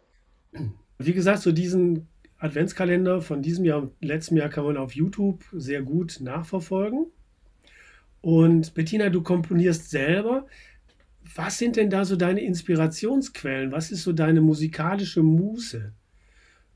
Wie 0.98 1.14
gesagt, 1.14 1.44
so 1.44 1.52
diesen 1.52 2.08
Adventskalender 2.40 3.22
von 3.22 3.42
diesem 3.42 3.66
Jahr 3.66 3.84
und 3.84 3.94
letztem 4.02 4.38
Jahr 4.38 4.50
kann 4.50 4.66
man 4.66 4.78
auf 4.78 4.94
YouTube 4.94 5.46
sehr 5.54 5.82
gut 5.82 6.18
nachverfolgen. 6.20 7.08
Und 8.22 8.74
Bettina, 8.74 9.10
du 9.10 9.22
komponierst 9.22 9.90
selber. 9.90 10.48
Was 11.36 11.58
sind 11.58 11.76
denn 11.76 11.90
da 11.90 12.04
so 12.04 12.16
deine 12.16 12.42
Inspirationsquellen? 12.42 13.72
Was 13.72 13.92
ist 13.92 14.04
so 14.04 14.14
deine 14.14 14.42
musikalische 14.42 15.24
Muße? 15.24 15.94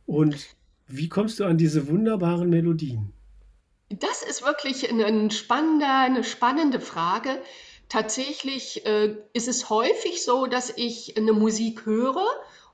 Und 0.09 0.47
wie 0.87 1.07
kommst 1.07 1.39
du 1.39 1.45
an 1.45 1.59
diese 1.59 1.87
wunderbaren 1.87 2.49
Melodien? 2.49 3.13
Das 3.89 4.23
ist 4.23 4.43
wirklich 4.43 4.91
ein 4.91 5.29
spannender, 5.29 5.99
eine 5.99 6.23
spannende 6.23 6.79
Frage. 6.79 7.39
Tatsächlich 7.89 8.87
äh, 8.87 9.15
ist 9.33 9.47
es 9.47 9.69
häufig 9.69 10.25
so, 10.25 10.47
dass 10.47 10.73
ich 10.75 11.15
eine 11.15 11.31
Musik 11.31 11.85
höre 11.85 12.25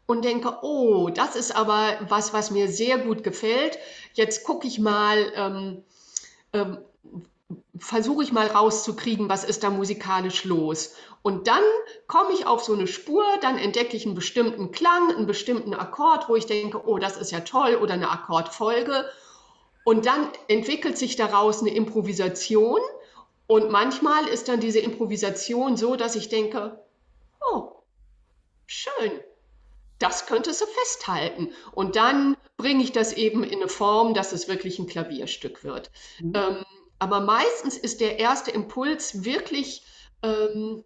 und 0.05 0.23
denke, 0.23 0.59
oh, 0.61 1.09
das 1.09 1.35
ist 1.35 1.53
aber 1.53 1.99
was, 2.07 2.31
was 2.31 2.51
mir 2.51 2.69
sehr 2.69 2.99
gut 2.99 3.21
gefällt. 3.21 3.79
Jetzt 4.13 4.45
gucke 4.45 4.65
ich 4.65 4.79
mal, 4.79 5.17
ähm, 5.35 5.83
ähm, 6.53 6.77
versuche 7.77 8.23
ich 8.23 8.31
mal 8.31 8.47
rauszukriegen, 8.47 9.29
was 9.29 9.43
ist 9.43 9.63
da 9.63 9.69
musikalisch 9.69 10.45
los. 10.45 10.95
Und 11.21 11.47
dann 11.47 11.63
komme 12.07 12.33
ich 12.33 12.47
auf 12.47 12.63
so 12.63 12.73
eine 12.73 12.87
Spur, 12.87 13.23
dann 13.41 13.57
entdecke 13.57 13.97
ich 13.97 14.05
einen 14.05 14.15
bestimmten 14.15 14.71
Klang, 14.71 15.15
einen 15.15 15.27
bestimmten 15.27 15.73
Akkord, 15.73 16.29
wo 16.29 16.35
ich 16.35 16.45
denke, 16.45 16.87
oh, 16.87 16.97
das 16.97 17.17
ist 17.17 17.31
ja 17.31 17.41
toll, 17.41 17.75
oder 17.75 17.93
eine 17.93 18.09
Akkordfolge. 18.09 19.05
Und 19.83 20.05
dann 20.05 20.29
entwickelt 20.47 20.97
sich 20.97 21.15
daraus 21.15 21.61
eine 21.61 21.73
Improvisation 21.73 22.79
und 23.47 23.69
manchmal 23.69 24.27
ist 24.27 24.47
dann 24.47 24.59
diese 24.59 24.79
Improvisation 24.79 25.77
so, 25.77 25.95
dass 25.95 26.15
ich 26.15 26.29
denke, 26.29 26.83
oh, 27.51 27.73
schön, 28.65 29.11
das 29.99 30.25
könntest 30.25 30.61
du 30.61 30.65
festhalten. 30.65 31.51
Und 31.71 31.95
dann 31.95 32.35
bringe 32.57 32.83
ich 32.83 32.91
das 32.91 33.13
eben 33.13 33.43
in 33.43 33.61
eine 33.61 33.67
Form, 33.67 34.13
dass 34.13 34.31
es 34.31 34.47
wirklich 34.47 34.79
ein 34.79 34.87
Klavierstück 34.87 35.63
wird. 35.63 35.91
Mhm. 36.19 36.33
Ähm, 36.35 36.65
aber 36.99 37.21
meistens 37.21 37.77
ist 37.77 38.01
der 38.01 38.19
erste 38.19 38.51
Impuls 38.51 39.23
wirklich 39.23 39.83
ähm, 40.23 40.83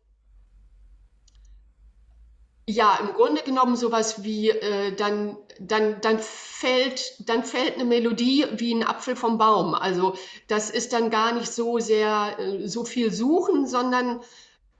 ja, 2.69 2.99
im 3.01 3.13
Grunde 3.13 3.41
genommen 3.41 3.75
sowas 3.75 4.23
wie, 4.23 4.49
äh, 4.49 4.93
dann, 4.95 5.37
dann, 5.59 6.01
dann, 6.01 6.19
fällt, 6.19 7.27
dann 7.27 7.43
fällt 7.43 7.75
eine 7.75 7.85
Melodie 7.85 8.45
wie 8.57 8.75
ein 8.75 8.85
Apfel 8.85 9.15
vom 9.15 9.39
Baum. 9.39 9.73
Also 9.73 10.13
das 10.47 10.69
ist 10.69 10.93
dann 10.93 11.09
gar 11.09 11.33
nicht 11.33 11.51
so 11.51 11.79
sehr 11.79 12.37
äh, 12.37 12.67
so 12.67 12.85
viel 12.85 13.11
suchen, 13.11 13.65
sondern 13.65 14.21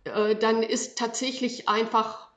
äh, 0.04 0.36
dann 0.36 0.62
ist 0.62 1.00
tatsächlich 1.00 1.68
einfach 1.68 2.29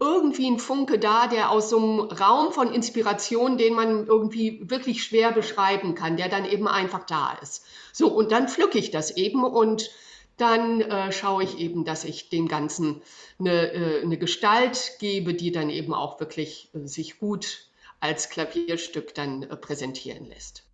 irgendwie 0.00 0.50
ein 0.50 0.58
Funke 0.58 0.98
da, 0.98 1.26
der 1.26 1.50
aus 1.50 1.68
so 1.68 1.78
einem 1.78 2.00
Raum 2.00 2.52
von 2.52 2.72
Inspiration, 2.72 3.58
den 3.58 3.74
man 3.74 4.06
irgendwie 4.06 4.62
wirklich 4.68 5.04
schwer 5.04 5.30
beschreiben 5.30 5.94
kann, 5.94 6.16
der 6.16 6.30
dann 6.30 6.46
eben 6.46 6.66
einfach 6.66 7.04
da 7.04 7.38
ist. 7.42 7.64
So, 7.92 8.08
und 8.08 8.32
dann 8.32 8.48
pflücke 8.48 8.78
ich 8.78 8.90
das 8.90 9.16
eben 9.16 9.44
und 9.44 9.90
dann 10.38 10.80
äh, 10.80 11.12
schaue 11.12 11.44
ich 11.44 11.58
eben, 11.58 11.84
dass 11.84 12.04
ich 12.04 12.30
dem 12.30 12.48
Ganzen 12.48 13.02
eine, 13.38 13.72
äh, 13.72 14.02
eine 14.02 14.16
Gestalt 14.16 14.92
gebe, 14.98 15.34
die 15.34 15.52
dann 15.52 15.68
eben 15.68 15.92
auch 15.92 16.18
wirklich 16.18 16.70
äh, 16.74 16.86
sich 16.86 17.18
gut 17.18 17.66
als 18.00 18.30
Klavierstück 18.30 19.14
dann 19.14 19.42
äh, 19.42 19.56
präsentieren 19.56 20.24
lässt. 20.24 20.64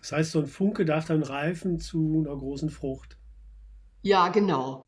Das 0.00 0.12
heißt, 0.12 0.30
so 0.30 0.38
ein 0.38 0.46
Funke 0.46 0.84
darf 0.84 1.06
dann 1.06 1.24
reifen 1.24 1.80
zu 1.80 2.24
einer 2.24 2.36
großen 2.36 2.70
Frucht. 2.70 3.16
Ja, 4.02 4.28
genau. 4.28 4.85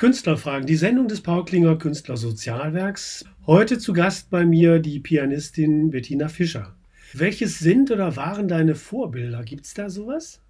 Künstlerfragen, 0.00 0.66
die 0.66 0.76
Sendung 0.76 1.08
des 1.08 1.20
Paul 1.20 1.44
Klinger 1.44 1.76
Künstlersozialwerks. 1.76 3.26
Heute 3.46 3.78
zu 3.78 3.92
Gast 3.92 4.30
bei 4.30 4.46
mir 4.46 4.78
die 4.78 4.98
Pianistin 4.98 5.90
Bettina 5.90 6.28
Fischer. 6.28 6.74
Welches 7.12 7.58
sind 7.58 7.90
oder 7.90 8.16
waren 8.16 8.48
deine 8.48 8.76
Vorbilder? 8.76 9.42
Gibt 9.42 9.66
es 9.66 9.74
da 9.74 9.90
sowas? 9.90 10.40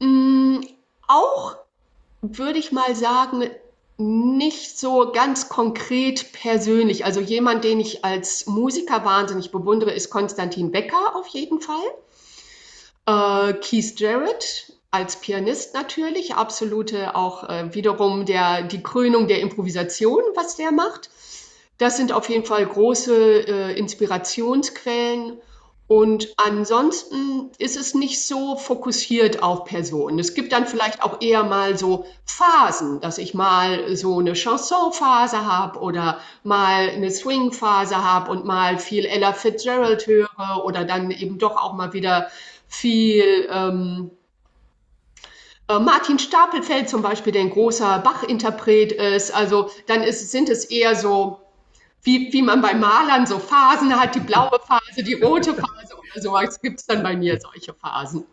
Mm, 0.00 0.62
auch 1.06 1.54
würde 2.22 2.58
ich 2.58 2.72
mal 2.72 2.96
sagen, 2.96 3.44
nicht 3.98 4.76
so 4.76 5.12
ganz 5.12 5.48
konkret 5.48 6.32
persönlich. 6.32 7.04
Also 7.04 7.20
jemand, 7.20 7.62
den 7.62 7.78
ich 7.78 8.04
als 8.04 8.48
Musiker 8.48 9.04
wahnsinnig 9.04 9.52
bewundere, 9.52 9.92
ist 9.92 10.10
Konstantin 10.10 10.72
Becker 10.72 11.14
auf 11.14 11.28
jeden 11.28 11.60
Fall. 11.60 11.86
Äh, 13.06 13.52
Keith 13.60 14.00
Jarrett 14.00 14.73
als 14.94 15.16
Pianist 15.16 15.74
natürlich, 15.74 16.36
absolute 16.36 17.16
auch 17.16 17.48
äh, 17.48 17.74
wiederum 17.74 18.26
der, 18.26 18.62
die 18.62 18.80
Krönung 18.80 19.26
der 19.26 19.40
Improvisation, 19.40 20.22
was 20.36 20.54
der 20.54 20.70
macht. 20.70 21.10
Das 21.78 21.96
sind 21.96 22.12
auf 22.12 22.28
jeden 22.28 22.44
Fall 22.44 22.64
große 22.64 23.40
äh, 23.40 23.76
Inspirationsquellen. 23.76 25.38
Und 25.88 26.32
ansonsten 26.36 27.50
ist 27.58 27.76
es 27.76 27.94
nicht 27.94 28.24
so 28.24 28.56
fokussiert 28.56 29.42
auf 29.42 29.64
Personen. 29.64 30.20
Es 30.20 30.32
gibt 30.32 30.52
dann 30.52 30.66
vielleicht 30.66 31.02
auch 31.02 31.20
eher 31.20 31.42
mal 31.42 31.76
so 31.76 32.06
Phasen, 32.24 33.00
dass 33.00 33.18
ich 33.18 33.34
mal 33.34 33.96
so 33.96 34.20
eine 34.20 34.34
Chanson-Phase 34.34 35.44
habe 35.44 35.80
oder 35.80 36.20
mal 36.44 36.88
eine 36.88 37.10
Swing-Phase 37.10 37.96
habe 37.96 38.30
und 38.30 38.44
mal 38.44 38.78
viel 38.78 39.04
Ella 39.04 39.32
Fitzgerald 39.32 40.06
höre 40.06 40.64
oder 40.64 40.84
dann 40.84 41.10
eben 41.10 41.38
doch 41.38 41.56
auch 41.56 41.74
mal 41.74 41.92
wieder 41.92 42.28
viel 42.68 43.48
ähm, 43.50 44.12
äh, 45.68 45.78
Martin 45.78 46.18
Stapelfeld 46.18 46.88
zum 46.88 47.02
Beispiel, 47.02 47.32
der 47.32 47.42
ein 47.42 47.50
großer 47.50 48.00
Bach-Interpret 48.00 48.92
ist. 48.92 49.34
Also 49.34 49.70
dann 49.86 50.02
ist, 50.02 50.30
sind 50.30 50.48
es 50.48 50.66
eher 50.66 50.94
so, 50.94 51.40
wie, 52.02 52.32
wie 52.32 52.42
man 52.42 52.60
bei 52.60 52.74
Malern 52.74 53.26
so 53.26 53.38
Phasen 53.38 53.98
hat, 53.98 54.14
die 54.14 54.20
blaue 54.20 54.58
Phase, 54.66 55.02
die 55.02 55.14
rote 55.14 55.54
Phase 55.54 55.94
oder 55.94 56.22
so. 56.22 56.36
Es 56.38 56.60
gibt 56.60 56.82
dann 56.88 57.02
bei 57.02 57.16
mir 57.16 57.38
solche 57.40 57.72
Phasen. 57.74 58.24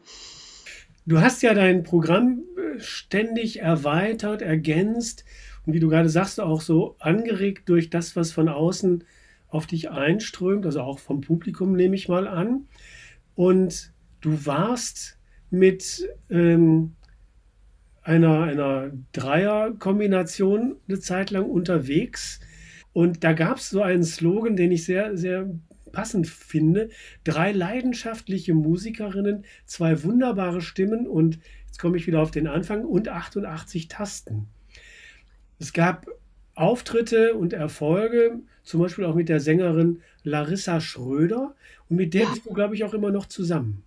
Du 1.06 1.20
hast 1.20 1.42
ja 1.42 1.54
dein 1.54 1.84
Programm 1.84 2.44
äh, 2.58 2.80
ständig 2.80 3.60
erweitert, 3.60 4.42
ergänzt 4.42 5.26
und 5.66 5.74
wie 5.74 5.80
du 5.80 5.90
gerade 5.90 6.10
sagst, 6.10 6.40
auch 6.40 6.62
so 6.62 6.96
angeregt 7.00 7.70
durch 7.70 7.90
das, 7.90 8.16
was 8.16 8.32
von 8.32 8.50
außen 8.50 9.04
auf 9.48 9.68
dich 9.68 9.90
einströmt, 9.92 10.66
also 10.66 10.82
auch 10.82 11.00
vom 11.00 11.22
Publikum 11.22 11.74
nehme 11.74 11.96
ich 11.96 12.08
mal 12.08 12.28
an. 12.28 12.68
Und 13.36 13.92
du 14.22 14.46
warst 14.46 15.18
mit 15.50 16.08
ähm, 16.30 16.96
einer, 18.04 18.44
einer 18.44 18.92
Dreierkombination 19.14 20.78
eine 20.88 21.00
Zeit 21.00 21.32
lang 21.32 21.46
unterwegs. 21.46 22.40
Und 22.94 23.24
da 23.24 23.34
gab 23.34 23.58
es 23.58 23.70
so 23.70 23.82
einen 23.82 24.04
Slogan, 24.04 24.56
den 24.56 24.72
ich 24.72 24.86
sehr, 24.86 25.18
sehr 25.18 25.50
passend 25.92 26.28
finde. 26.28 26.90
Drei 27.24 27.52
leidenschaftliche 27.52 28.54
Musikerinnen, 28.54 29.46
zwei 29.66 30.04
wunderbare 30.04 30.62
Stimmen 30.62 31.08
und 31.08 31.40
jetzt 31.68 31.80
komme 31.80 31.98
ich 31.98 32.08
wieder 32.08 32.22
auf 32.22 32.32
den 32.32 32.48
Anfang 32.48 32.86
und 32.86 33.08
88 33.08 33.88
Tasten. 33.88 34.48
Es 35.60 35.74
gab 35.74 36.08
Auftritte 36.56 37.36
und 37.36 37.54
Erfolge, 37.54 38.40
zum 38.64 38.82
Beispiel 38.82 39.06
auch 39.06 39.16
mit 39.16 39.30
der 39.30 39.40
Sängerin 39.40 40.02
Larissa 40.24 40.82
Schröder 40.82 41.56
und 41.90 41.98
mit 41.98 42.14
der 42.14 42.24
ja. 42.24 42.30
bist 42.30 42.46
du, 42.46 42.54
glaube 42.54 42.76
ich, 42.76 42.84
auch 42.84 42.94
immer 42.94 43.12
noch 43.12 43.26
zusammen. 43.26 43.84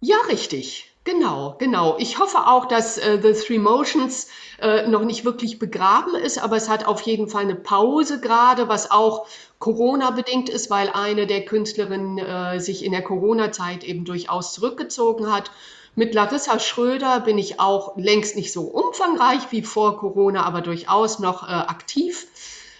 Ja, 0.00 0.16
richtig. 0.30 0.92
Genau, 1.04 1.56
genau. 1.58 1.96
Ich 1.98 2.18
hoffe 2.18 2.46
auch, 2.46 2.66
dass 2.66 2.98
äh, 2.98 3.18
The 3.22 3.32
Three 3.32 3.58
Motions 3.58 4.28
äh, 4.60 4.86
noch 4.86 5.02
nicht 5.02 5.24
wirklich 5.24 5.58
begraben 5.58 6.14
ist, 6.14 6.38
aber 6.38 6.56
es 6.56 6.68
hat 6.68 6.86
auf 6.86 7.00
jeden 7.02 7.26
Fall 7.28 7.44
eine 7.44 7.54
Pause 7.54 8.20
gerade, 8.20 8.68
was 8.68 8.90
auch 8.90 9.26
Corona-bedingt 9.58 10.50
ist, 10.50 10.68
weil 10.68 10.90
eine 10.90 11.26
der 11.26 11.46
Künstlerinnen 11.46 12.18
äh, 12.18 12.60
sich 12.60 12.84
in 12.84 12.92
der 12.92 13.02
Corona-Zeit 13.02 13.82
eben 13.82 14.04
durchaus 14.04 14.52
zurückgezogen 14.52 15.32
hat. 15.32 15.50
Mit 15.94 16.14
Larissa 16.14 16.58
Schröder 16.58 17.20
bin 17.20 17.38
ich 17.38 17.58
auch 17.60 17.96
längst 17.96 18.36
nicht 18.36 18.52
so 18.52 18.62
umfangreich 18.62 19.50
wie 19.50 19.62
vor 19.62 19.98
Corona, 19.98 20.44
aber 20.44 20.60
durchaus 20.60 21.18
noch 21.18 21.48
äh, 21.48 21.50
aktiv. 21.50 22.26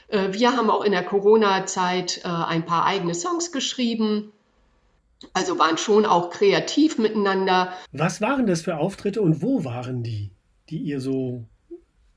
Äh, 0.08 0.32
wir 0.32 0.54
haben 0.54 0.68
auch 0.70 0.84
in 0.84 0.92
der 0.92 1.04
Corona-Zeit 1.04 2.20
äh, 2.24 2.28
ein 2.28 2.66
paar 2.66 2.84
eigene 2.84 3.14
Songs 3.14 3.50
geschrieben 3.50 4.32
also 5.34 5.58
waren 5.58 5.78
schon 5.78 6.06
auch 6.06 6.30
kreativ 6.30 6.98
miteinander. 6.98 7.72
Was 7.92 8.20
waren 8.20 8.46
das 8.46 8.62
für 8.62 8.76
Auftritte 8.76 9.20
und 9.20 9.42
wo 9.42 9.64
waren 9.64 10.02
die, 10.02 10.30
die 10.68 10.78
ihr 10.78 11.00
so 11.00 11.44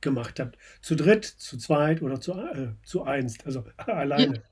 gemacht 0.02 0.40
habt? 0.40 0.58
Zu 0.82 0.96
dritt, 0.96 1.26
zu 1.26 1.58
zweit 1.58 2.02
oder 2.02 2.22
zu, 2.22 2.34
äh, 2.34 2.70
zu 2.86 3.04
einst, 3.04 3.46
also 3.46 3.64
alleine? 3.78 4.44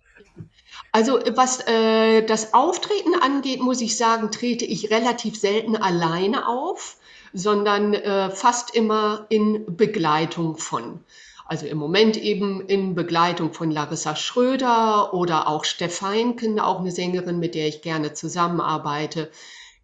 Also 0.91 1.19
was 1.33 1.67
äh, 1.67 2.23
das 2.23 2.53
Auftreten 2.53 3.15
angeht, 3.21 3.61
muss 3.61 3.81
ich 3.81 3.97
sagen, 3.97 4.31
trete 4.31 4.65
ich 4.65 4.91
relativ 4.91 5.37
selten 5.37 5.75
alleine 5.75 6.47
auf, 6.47 6.97
sondern 7.33 7.93
äh, 7.93 8.29
fast 8.29 8.75
immer 8.75 9.25
in 9.29 9.75
Begleitung 9.75 10.57
von. 10.57 11.03
Also 11.51 11.65
im 11.65 11.79
Moment 11.79 12.15
eben 12.15 12.61
in 12.61 12.95
Begleitung 12.95 13.51
von 13.51 13.71
Larissa 13.71 14.15
Schröder 14.15 15.13
oder 15.13 15.49
auch 15.49 15.65
Steffeinken, 15.65 16.61
auch 16.61 16.79
eine 16.79 16.91
Sängerin, 16.91 17.39
mit 17.39 17.55
der 17.55 17.67
ich 17.67 17.81
gerne 17.81 18.13
zusammenarbeite. 18.13 19.29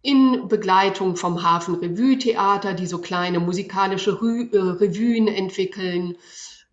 In 0.00 0.48
Begleitung 0.48 1.16
vom 1.16 1.42
Hafen 1.42 1.74
Revue 1.74 2.16
Theater, 2.16 2.72
die 2.72 2.86
so 2.86 3.02
kleine 3.02 3.38
musikalische 3.38 4.22
Rü 4.22 4.48
äh, 4.50 4.56
Revuen 4.56 5.28
entwickeln. 5.28 6.16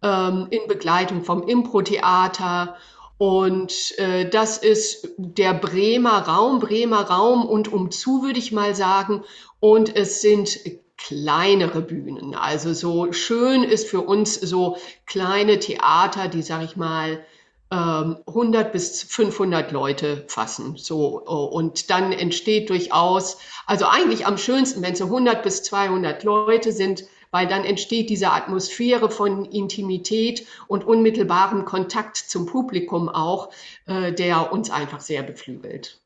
Ähm, 0.01 0.47
in 0.49 0.65
Begleitung 0.69 1.25
vom 1.25 1.45
Impro-Theater 1.45 2.77
und 3.17 3.97
äh, 3.97 4.29
das 4.29 4.58
ist 4.58 5.10
der 5.17 5.53
Bremer 5.53 6.19
Raum, 6.19 6.60
Bremer 6.60 7.01
Raum 7.01 7.45
und 7.45 7.71
umzu, 7.71 8.23
würde 8.23 8.39
ich 8.39 8.53
mal 8.53 8.75
sagen. 8.75 9.25
Und 9.60 9.93
es 9.93 10.21
sind 10.21 10.58
kleinere 10.97 11.81
Bühnen. 11.81 12.36
Also 12.36 12.73
so 12.73 13.12
schön 13.13 13.63
ist 13.63 13.88
für 13.88 14.01
uns 14.01 14.36
so 14.36 14.77
kleine 15.05 15.60
Theater, 15.60 16.27
die, 16.27 16.41
sag 16.41 16.63
ich 16.63 16.75
mal, 16.75 17.23
100 17.69 18.65
ähm, 18.65 18.71
bis 18.71 19.03
500 19.03 19.71
Leute 19.71 20.23
fassen. 20.27 20.77
So, 20.77 21.19
und 21.19 21.89
dann 21.89 22.12
entsteht 22.12 22.69
durchaus, 22.69 23.38
also 23.65 23.86
eigentlich 23.86 24.25
am 24.25 24.38
schönsten, 24.38 24.81
wenn 24.81 24.93
es 24.93 24.99
so 24.99 25.05
100 25.05 25.43
bis 25.43 25.63
200 25.63 26.23
Leute 26.23 26.71
sind, 26.71 27.05
weil 27.31 27.47
dann 27.47 27.65
entsteht 27.65 28.10
diese 28.10 28.31
Atmosphäre 28.31 29.10
von 29.10 29.45
Intimität 29.45 30.47
und 30.67 30.86
unmittelbarem 30.86 31.65
Kontakt 31.65 32.15
zum 32.15 32.45
Publikum 32.45 33.10
auch, 33.10 33.49
äh, 33.88 34.13
der 34.13 34.53
uns 34.53 34.69
einfach 34.69 35.01
sehr 35.01 35.23
beflügelt. 35.23 35.99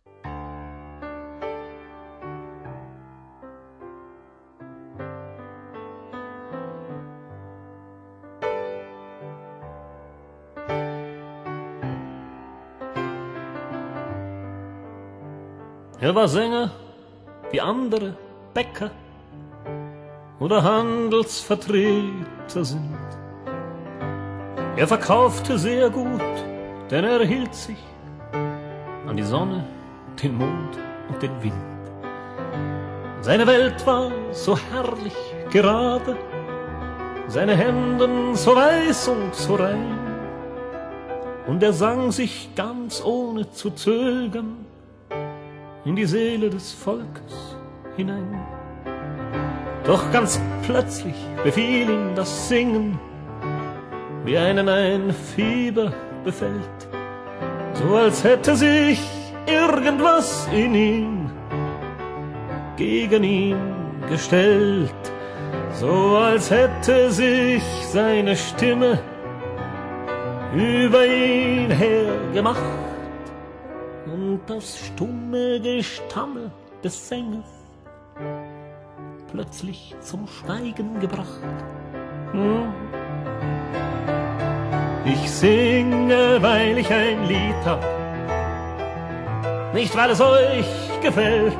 Er 16.01 16.15
war 16.15 16.29
Sänger 16.29 16.71
wie 17.51 17.59
andere 17.59 18.15
Bäcker 18.53 18.89
oder 20.39 20.63
Handelsvertreter 20.63 22.63
sind. 22.63 22.97
Er 24.77 24.87
verkaufte 24.87 25.57
sehr 25.57 25.89
gut, 25.89 26.21
denn 26.89 27.03
er 27.03 27.25
hielt 27.25 27.53
sich 27.53 27.83
an 29.07 29.17
die 29.17 29.23
Sonne, 29.23 29.65
den 30.23 30.37
Mond 30.37 30.77
und 31.09 31.21
den 31.21 31.43
Wind. 31.43 31.53
Seine 33.19 33.45
Welt 33.45 33.85
war 33.85 34.09
so 34.31 34.57
herrlich 34.57 35.17
gerade, 35.51 36.15
seine 37.27 37.57
Hemden 37.57 38.35
so 38.35 38.55
weiß 38.55 39.09
und 39.09 39.35
so 39.35 39.55
rein. 39.55 39.99
Und 41.45 41.61
er 41.61 41.73
sang 41.73 42.13
sich 42.13 42.55
ganz 42.55 43.03
ohne 43.03 43.51
zu 43.51 43.71
zögern 43.71 44.68
in 45.89 45.95
die 45.95 46.05
Seele 46.05 46.51
des 46.51 46.71
Volkes 46.71 47.57
hinein. 47.97 48.39
Doch 49.83 50.11
ganz 50.11 50.39
plötzlich 50.61 51.15
befiel 51.43 51.89
ihn 51.89 52.13
das 52.15 52.47
Singen, 52.47 52.99
wie 54.23 54.37
einen 54.37 54.69
ein 54.69 55.11
Fieber 55.11 55.91
befällt, 56.23 56.79
so 57.73 57.95
als 57.95 58.23
hätte 58.23 58.55
sich 58.55 59.01
irgendwas 59.47 60.47
in 60.53 60.75
ihm 60.75 61.31
gegen 62.77 63.23
ihn 63.23 63.57
gestellt, 64.07 65.03
so 65.73 66.17
als 66.17 66.51
hätte 66.51 67.09
sich 67.09 67.63
seine 67.91 68.35
Stimme 68.35 68.99
über 70.53 71.03
ihn 71.07 71.71
hergemacht 71.71 72.88
und 74.13 74.41
das 74.47 74.77
stumme 74.77 75.59
Gestammel 75.59 76.51
des 76.83 77.07
Sängers 77.07 77.45
plötzlich 79.31 79.95
zum 80.01 80.27
Schweigen 80.27 80.99
gebracht. 80.99 81.41
Hm. 82.31 82.73
Ich 85.05 85.31
singe, 85.31 86.37
weil 86.41 86.77
ich 86.77 86.91
ein 86.91 87.25
Lied 87.25 87.55
hab, 87.65 87.83
nicht 89.73 89.95
weil 89.95 90.09
es 90.11 90.21
euch 90.21 90.65
gefällt. 91.01 91.53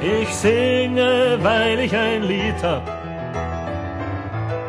Ich 0.00 0.28
singe, 0.34 1.38
weil 1.42 1.80
ich 1.80 1.94
ein 1.94 2.22
Lied 2.22 2.62
hab, 2.62 2.82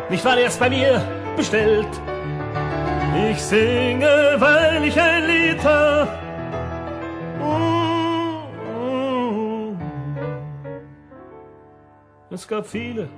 nicht 0.09 0.25
weil 0.25 0.39
er 0.39 0.47
es 0.47 0.57
bei 0.57 0.69
mir 0.69 1.01
bestellt. 1.35 1.87
Ich 3.29 3.41
singe, 3.41 4.35
weil 4.39 4.83
ich 4.85 4.99
ein 4.99 5.25
Lied 5.25 5.63
hab, 5.63 6.20
Es 12.33 12.47
gab 12.47 12.65
viele, 12.65 13.09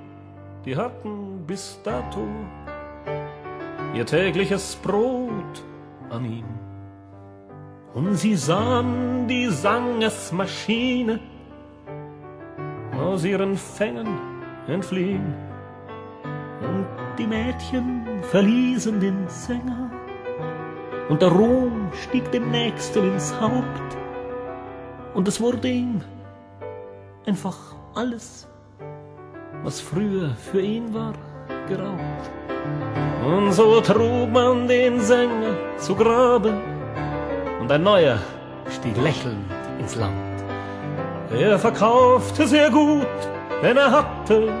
die 0.64 0.76
hatten 0.76 1.44
bis 1.46 1.80
dato 1.84 2.26
ihr 3.94 4.04
tägliches 4.04 4.74
Brot 4.82 5.62
an 6.10 6.24
ihm. 6.24 6.46
Und 7.94 8.16
sie 8.16 8.34
sahen 8.34 9.28
die 9.28 9.46
Sangesmaschine 9.50 11.20
aus 12.98 13.24
ihren 13.24 13.56
Fängen 13.56 14.18
entfliehen. 14.66 15.32
Und 16.60 16.88
die 17.16 17.28
Mädchen 17.28 18.20
verließen 18.32 18.98
den 18.98 19.28
Sänger, 19.28 19.92
und 21.08 21.22
der 21.22 21.28
Ruhm 21.28 21.88
stieg 21.92 22.32
dem 22.32 22.50
Nächsten 22.50 23.12
ins 23.12 23.32
Haupt, 23.40 23.96
und 25.14 25.28
es 25.28 25.40
wurde 25.40 25.68
ihm 25.68 26.00
einfach 27.26 27.76
alles 27.94 28.48
was 29.64 29.80
früher 29.80 30.30
für 30.52 30.60
ihn 30.60 30.92
war, 30.94 31.14
geraubt. 31.66 32.30
Und 33.26 33.52
so 33.52 33.80
trug 33.80 34.30
man 34.30 34.68
den 34.68 35.00
Sänger 35.00 35.54
zu 35.78 35.94
Grabe, 35.94 36.52
und 37.60 37.72
ein 37.72 37.82
neuer 37.82 38.18
stieg 38.70 38.94
lächelnd 39.02 39.50
ins 39.78 39.96
Land. 39.96 40.12
Er 41.32 41.58
verkaufte 41.58 42.46
sehr 42.46 42.70
gut, 42.70 43.06
denn 43.62 43.78
er 43.78 43.90
hatte 43.90 44.52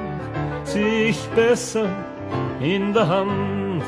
sich 0.64 1.18
besser 1.36 1.86
in 2.60 2.94
der 2.94 3.06
Hand. 3.06 3.82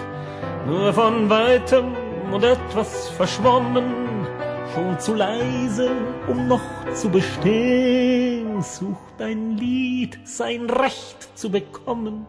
Nur 0.67 0.93
von 0.93 1.31
weitem 1.31 1.87
und 2.31 2.45
etwas 2.45 3.09
verschwommen 3.09 4.27
schon 4.75 4.99
zu 4.99 5.15
leise, 5.15 5.89
um 6.29 6.47
noch 6.47 6.61
zu 6.93 7.09
bestehen, 7.09 8.46
sucht 8.63 9.21
ein 9.21 9.57
Lied 9.57 10.19
sein 10.25 10.69
Recht 10.71 11.37
zu 11.39 11.51
bekommen. 11.51 12.27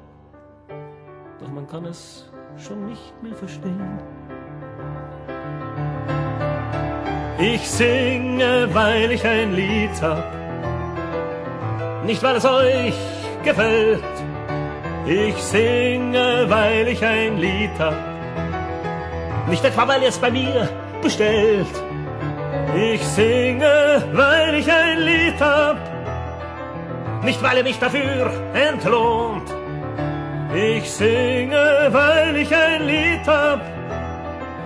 Doch 1.40 1.50
man 1.50 1.68
kann 1.68 1.86
es 1.86 2.30
schon 2.58 2.86
nicht 2.86 3.14
mehr 3.22 3.36
verstehen. 3.36 4.00
Ich 7.40 7.70
singe, 7.70 8.68
weil 8.74 9.12
ich 9.12 9.24
ein 9.24 9.54
Lied 9.54 10.02
hab, 10.02 10.24
nicht 12.04 12.24
weil 12.24 12.36
es 12.38 12.46
euch 12.46 12.96
gefällt. 13.44 14.04
Ich 15.06 15.36
singe, 15.36 16.46
weil 16.48 16.88
ich 16.88 17.06
ein 17.06 17.38
Lied 17.38 17.78
hab, 17.78 17.94
nicht 19.48 19.64
etwa 19.64 19.88
weil 19.88 20.02
ihr 20.02 20.10
es 20.10 20.18
bei 20.18 20.32
mir 20.32 20.68
bestellt. 21.02 21.68
Ich 22.76 23.06
singe, 23.06 24.04
weil 24.14 24.56
ich 24.56 24.72
ein 24.72 25.00
Lied 25.00 25.40
hab, 25.40 25.78
nicht 27.24 27.42
weil 27.42 27.58
er 27.58 27.64
mich 27.64 27.80
dafür 27.80 28.32
entlohnt. 28.54 29.50
Ich 30.56 30.90
singe, 30.90 31.90
weil 31.92 32.36
ich 32.38 32.56
ein 32.56 32.88
Lied 32.88 33.28
hab, 33.28 33.62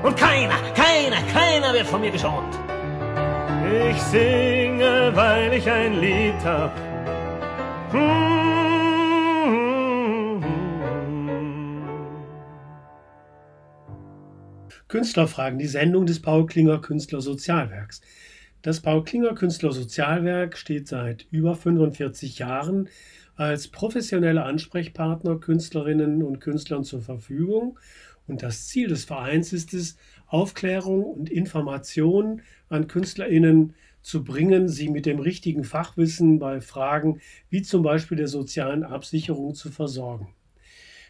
und 0.04 0.18
keiner, 0.18 0.56
keiner, 0.74 1.22
keiner 1.32 1.74
wird 1.74 1.86
von 1.86 2.02
mir 2.02 2.10
geschont. 2.12 2.58
Ich 3.90 4.02
singe, 4.02 5.12
weil 5.14 5.54
ich 5.54 5.70
ein 5.70 6.00
Lied 6.00 6.44
hab. 6.44 6.76
Hm. 7.92 8.32
Künstlerfragen, 14.88 15.60
die 15.60 15.68
Sendung 15.68 16.06
des 16.06 16.22
Paul 16.22 16.48
Klinger 16.48 16.80
Künstler 16.82 17.22
Sozialwerks. 17.22 18.02
Das 18.62 18.80
Paul 18.80 19.04
Klinger 19.04 19.34
Künstler 19.34 19.72
Sozialwerk 19.72 20.56
steht 20.56 20.88
seit 20.88 21.26
über 21.32 21.56
45 21.56 22.38
Jahren 22.38 22.90
als 23.36 23.70
professionelle 23.70 24.44
Ansprechpartner 24.44 25.40
Künstlerinnen 25.40 26.22
und 26.22 26.42
Künstlern 26.42 26.84
zur 26.84 27.02
Verfügung. 27.02 27.80
Und 28.28 28.44
das 28.44 28.68
Ziel 28.68 28.88
des 28.88 29.04
Vereins 29.04 29.52
ist 29.52 29.74
es, 29.74 29.98
Aufklärung 30.28 31.04
und 31.04 31.32
Information 31.32 32.44
an 32.70 32.88
KünstlerInnen 32.88 33.74
zu 34.04 34.24
bringen, 34.24 34.70
sie 34.70 34.90
mit 34.90 35.08
dem 35.08 35.20
richtigen 35.20 35.64
Fachwissen 35.64 36.38
bei 36.38 36.62
Fragen 36.62 37.20
wie 37.50 37.64
zum 37.64 37.82
Beispiel 37.82 38.18
der 38.18 38.28
sozialen 38.28 38.84
Absicherung 38.84 39.56
zu 39.56 39.72
versorgen. 39.72 40.28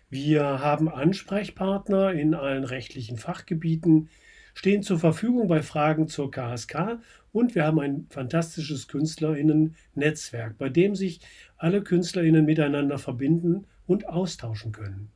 Wir 0.09 0.43
haben 0.43 0.87
Ansprechpartner 0.87 2.13
in 2.13 2.33
allen 2.33 2.63
rechtlichen 2.63 3.17
Fachgebieten, 3.17 4.07
stehen 4.53 4.83
zur 4.83 4.99
Verfügung 4.99 5.47
bei 5.47 5.61
Fragen 5.61 6.07
zur 6.07 6.31
KSK 6.31 6.99
und 7.31 7.55
wir 7.55 7.65
haben 7.65 7.79
ein 7.79 8.07
fantastisches 8.09 8.87
Künstlerinnen-Netzwerk, 8.87 10.57
bei 10.57 10.69
dem 10.69 10.95
sich 10.95 11.21
alle 11.57 11.81
Künstlerinnen 11.81 12.45
miteinander 12.45 12.97
verbinden 12.97 13.65
und 13.87 14.07
austauschen 14.07 14.71
können. 14.71 15.09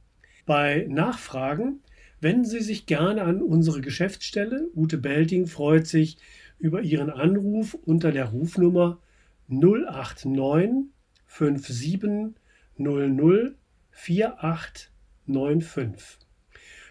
Bei 0.45 0.85
Nachfragen 0.89 1.81
wenden 2.21 2.45
Sie 2.45 2.61
sich 2.61 2.85
gerne 2.85 3.23
an 3.23 3.41
unsere 3.41 3.81
Geschäftsstelle. 3.81 4.69
Ute 4.75 4.97
Belting 4.97 5.47
freut 5.47 5.87
sich 5.87 6.17
über 6.59 6.81
Ihren 6.81 7.09
Anruf 7.09 7.73
unter 7.73 8.11
der 8.11 8.25
Rufnummer 8.25 8.99
089 9.47 10.85
57 11.27 12.35
00 12.77 13.55
4895. 13.91 16.24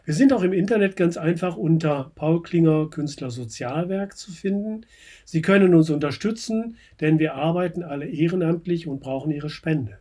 Wir 0.07 0.13
sind 0.13 0.35
auch 0.35 0.43
im 0.43 0.53
Internet 0.53 0.97
ganz 0.97 1.17
einfach 1.17 1.57
unter 1.57 2.13
Paul 2.15 2.43
Klinger 2.43 2.91
Künstler 2.91 3.31
Sozialwerk 3.31 4.19
zu 4.19 4.33
finden. 4.33 4.85
Sie 5.25 5.41
können 5.41 5.75
uns 5.75 5.89
unterstützen, 5.89 6.77
denn 7.01 7.19
wir 7.19 7.37
arbeiten 7.37 7.83
alle 7.83 8.07
ehrenamtlich 8.07 8.87
und 8.87 9.01
brauchen 9.01 9.33
Ihre 9.33 9.49
Spende. 9.49 9.99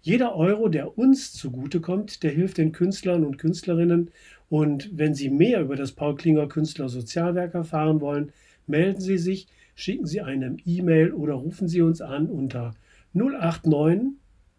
Jeder 0.00 0.34
Euro, 0.34 0.68
der 0.68 0.98
uns 0.98 1.32
zugutekommt, 1.34 2.24
der 2.24 2.32
hilft 2.32 2.58
den 2.58 2.72
Künstlern 2.72 3.24
und 3.24 3.38
Künstlerinnen. 3.38 4.10
Und 4.48 4.90
wenn 4.98 5.14
Sie 5.14 5.30
mehr 5.30 5.60
über 5.60 5.76
das 5.76 5.92
Paul 5.92 6.16
Klinger 6.16 6.48
Künstler 6.48 6.88
Sozialwerk 6.88 7.54
erfahren 7.54 8.00
wollen, 8.00 8.32
melden 8.66 9.00
Sie 9.00 9.18
sich, 9.18 9.46
schicken 9.76 10.06
Sie 10.06 10.20
eine 10.20 10.56
E-Mail 10.64 11.12
oder 11.12 11.34
rufen 11.34 11.68
Sie 11.68 11.80
uns 11.80 12.00
an 12.00 12.26
unter 12.26 12.74
089 13.12 14.14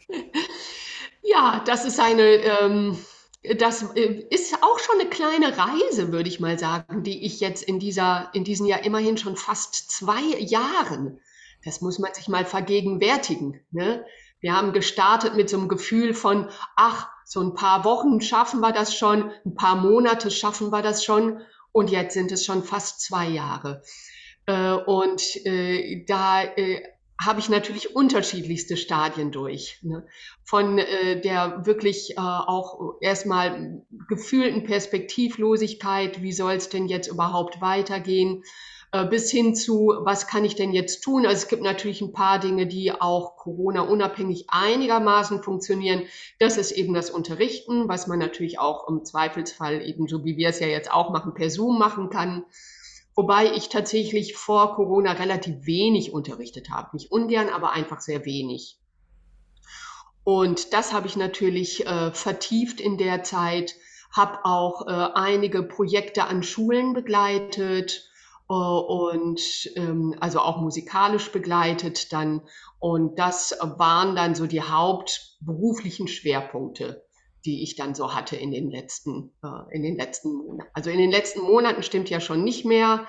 Ja, 1.31 1.63
das 1.65 1.85
ist 1.85 1.99
eine 1.99 2.23
ähm, 2.23 2.97
das 3.43 3.83
äh, 3.95 4.25
ist 4.29 4.61
auch 4.61 4.79
schon 4.79 4.99
eine 4.99 5.09
kleine 5.09 5.57
Reise, 5.57 6.11
würde 6.11 6.29
ich 6.29 6.39
mal 6.39 6.59
sagen, 6.59 7.03
die 7.03 7.25
ich 7.25 7.39
jetzt 7.39 7.63
in 7.63 7.79
dieser, 7.79 8.29
in 8.33 8.43
diesen 8.43 8.65
ja 8.65 8.77
immerhin 8.77 9.17
schon 9.17 9.37
fast 9.37 9.91
zwei 9.91 10.21
Jahren, 10.39 11.19
das 11.63 11.81
muss 11.81 11.99
man 11.99 12.13
sich 12.13 12.27
mal 12.27 12.45
vergegenwärtigen. 12.45 13.61
Ne? 13.71 14.05
Wir 14.41 14.55
haben 14.55 14.73
gestartet 14.73 15.35
mit 15.35 15.49
so 15.49 15.57
einem 15.57 15.67
Gefühl 15.67 16.13
von, 16.13 16.49
ach, 16.75 17.09
so 17.25 17.41
ein 17.41 17.53
paar 17.53 17.85
Wochen 17.85 18.21
schaffen 18.21 18.59
wir 18.61 18.71
das 18.71 18.95
schon, 18.95 19.31
ein 19.45 19.55
paar 19.55 19.75
Monate 19.75 20.31
schaffen 20.31 20.71
wir 20.71 20.81
das 20.81 21.03
schon 21.03 21.41
und 21.71 21.89
jetzt 21.89 22.13
sind 22.13 22.31
es 22.31 22.45
schon 22.45 22.63
fast 22.63 23.01
zwei 23.01 23.27
Jahre. 23.27 23.83
Äh, 24.45 24.73
und 24.73 25.21
äh, 25.45 26.03
da 26.05 26.43
habe 27.19 27.41
ich 27.41 27.49
natürlich 27.49 27.95
unterschiedlichste 27.95 28.77
Stadien 28.77 29.31
durch. 29.31 29.79
Ne? 29.81 30.05
Von 30.43 30.77
äh, 30.77 31.19
der 31.19 31.65
wirklich 31.65 32.11
äh, 32.11 32.19
auch 32.19 32.95
erstmal 33.01 33.83
gefühlten 34.07 34.63
Perspektivlosigkeit, 34.63 36.21
wie 36.21 36.31
soll 36.31 36.53
es 36.53 36.69
denn 36.69 36.87
jetzt 36.87 37.07
überhaupt 37.07 37.59
weitergehen, 37.59 38.43
äh, 38.93 39.05
bis 39.05 39.29
hin 39.29 39.53
zu, 39.53 39.93
was 39.99 40.27
kann 40.27 40.45
ich 40.45 40.55
denn 40.55 40.71
jetzt 40.71 41.01
tun? 41.01 41.25
Also 41.25 41.37
es 41.37 41.47
gibt 41.49 41.61
natürlich 41.61 42.01
ein 42.01 42.13
paar 42.13 42.39
Dinge, 42.39 42.67
die 42.67 42.93
auch 42.93 43.35
Corona-unabhängig 43.35 44.45
einigermaßen 44.47 45.43
funktionieren. 45.43 46.03
Das 46.39 46.55
ist 46.55 46.71
eben 46.71 46.93
das 46.93 47.09
Unterrichten, 47.09 47.89
was 47.89 48.07
man 48.07 48.19
natürlich 48.19 48.59
auch 48.59 48.87
im 48.87 49.03
Zweifelsfall 49.03 49.81
eben 49.81 50.07
so 50.07 50.23
wie 50.23 50.37
wir 50.37 50.49
es 50.49 50.61
ja 50.61 50.67
jetzt 50.67 50.89
auch 50.89 51.11
machen, 51.11 51.33
per 51.33 51.49
Zoom 51.49 51.77
machen 51.77 52.09
kann. 52.09 52.45
Wobei 53.19 53.51
ich 53.53 53.67
tatsächlich 53.67 54.37
vor 54.37 54.75
Corona 54.75 55.11
relativ 55.11 55.65
wenig 55.65 56.13
unterrichtet 56.13 56.69
habe. 56.69 56.91
Nicht 56.93 57.11
ungern, 57.11 57.49
aber 57.49 57.73
einfach 57.73 57.99
sehr 57.99 58.23
wenig. 58.23 58.79
Und 60.23 60.71
das 60.71 60.93
habe 60.93 61.07
ich 61.07 61.17
natürlich 61.17 61.85
äh, 61.85 62.13
vertieft 62.13 62.79
in 62.79 62.97
der 62.97 63.21
Zeit, 63.23 63.75
habe 64.15 64.45
auch 64.45 64.87
äh, 64.87 64.91
einige 65.15 65.63
Projekte 65.63 66.27
an 66.27 66.43
Schulen 66.43 66.93
begleitet 66.93 68.09
äh, 68.49 68.53
und 68.53 69.69
ähm, 69.75 70.15
also 70.21 70.39
auch 70.39 70.61
musikalisch 70.61 71.29
begleitet 71.29 72.13
dann. 72.13 72.41
Und 72.79 73.19
das 73.19 73.53
waren 73.61 74.15
dann 74.15 74.33
so 74.33 74.47
die 74.47 74.61
hauptberuflichen 74.61 76.07
Schwerpunkte 76.07 77.03
die 77.45 77.63
ich 77.63 77.75
dann 77.75 77.95
so 77.95 78.13
hatte 78.13 78.35
in 78.35 78.51
den 78.51 78.69
letzten, 78.69 79.31
äh, 79.43 79.75
in 79.75 79.83
den 79.83 79.97
letzten 79.97 80.33
Monaten. 80.33 80.69
Also 80.73 80.89
in 80.89 80.97
den 80.97 81.11
letzten 81.11 81.41
Monaten 81.41 81.83
stimmt 81.83 82.09
ja 82.09 82.19
schon 82.19 82.43
nicht 82.43 82.65
mehr, 82.65 83.05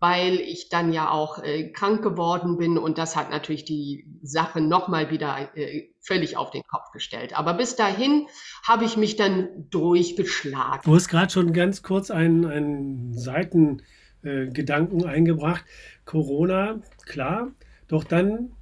weil 0.00 0.34
ich 0.34 0.68
dann 0.68 0.92
ja 0.92 1.10
auch 1.10 1.42
äh, 1.42 1.70
krank 1.72 2.02
geworden 2.02 2.58
bin 2.58 2.78
und 2.78 2.98
das 2.98 3.16
hat 3.16 3.30
natürlich 3.30 3.64
die 3.64 4.06
Sache 4.22 4.60
nochmal 4.60 5.10
wieder 5.10 5.56
äh, 5.56 5.88
völlig 6.00 6.36
auf 6.36 6.50
den 6.50 6.62
Kopf 6.62 6.92
gestellt. 6.92 7.36
Aber 7.36 7.54
bis 7.54 7.74
dahin 7.74 8.26
habe 8.62 8.84
ich 8.84 8.96
mich 8.96 9.16
dann 9.16 9.48
durchgeschlagen. 9.70 10.82
Du 10.84 10.94
hast 10.94 11.08
gerade 11.08 11.32
schon 11.32 11.52
ganz 11.52 11.82
kurz 11.82 12.10
einen, 12.10 12.44
einen 12.44 13.14
Seitengedanken 13.14 15.00
äh, 15.04 15.06
eingebracht. 15.06 15.64
Corona, 16.04 16.80
klar, 17.06 17.50
doch 17.88 18.04
dann 18.04 18.52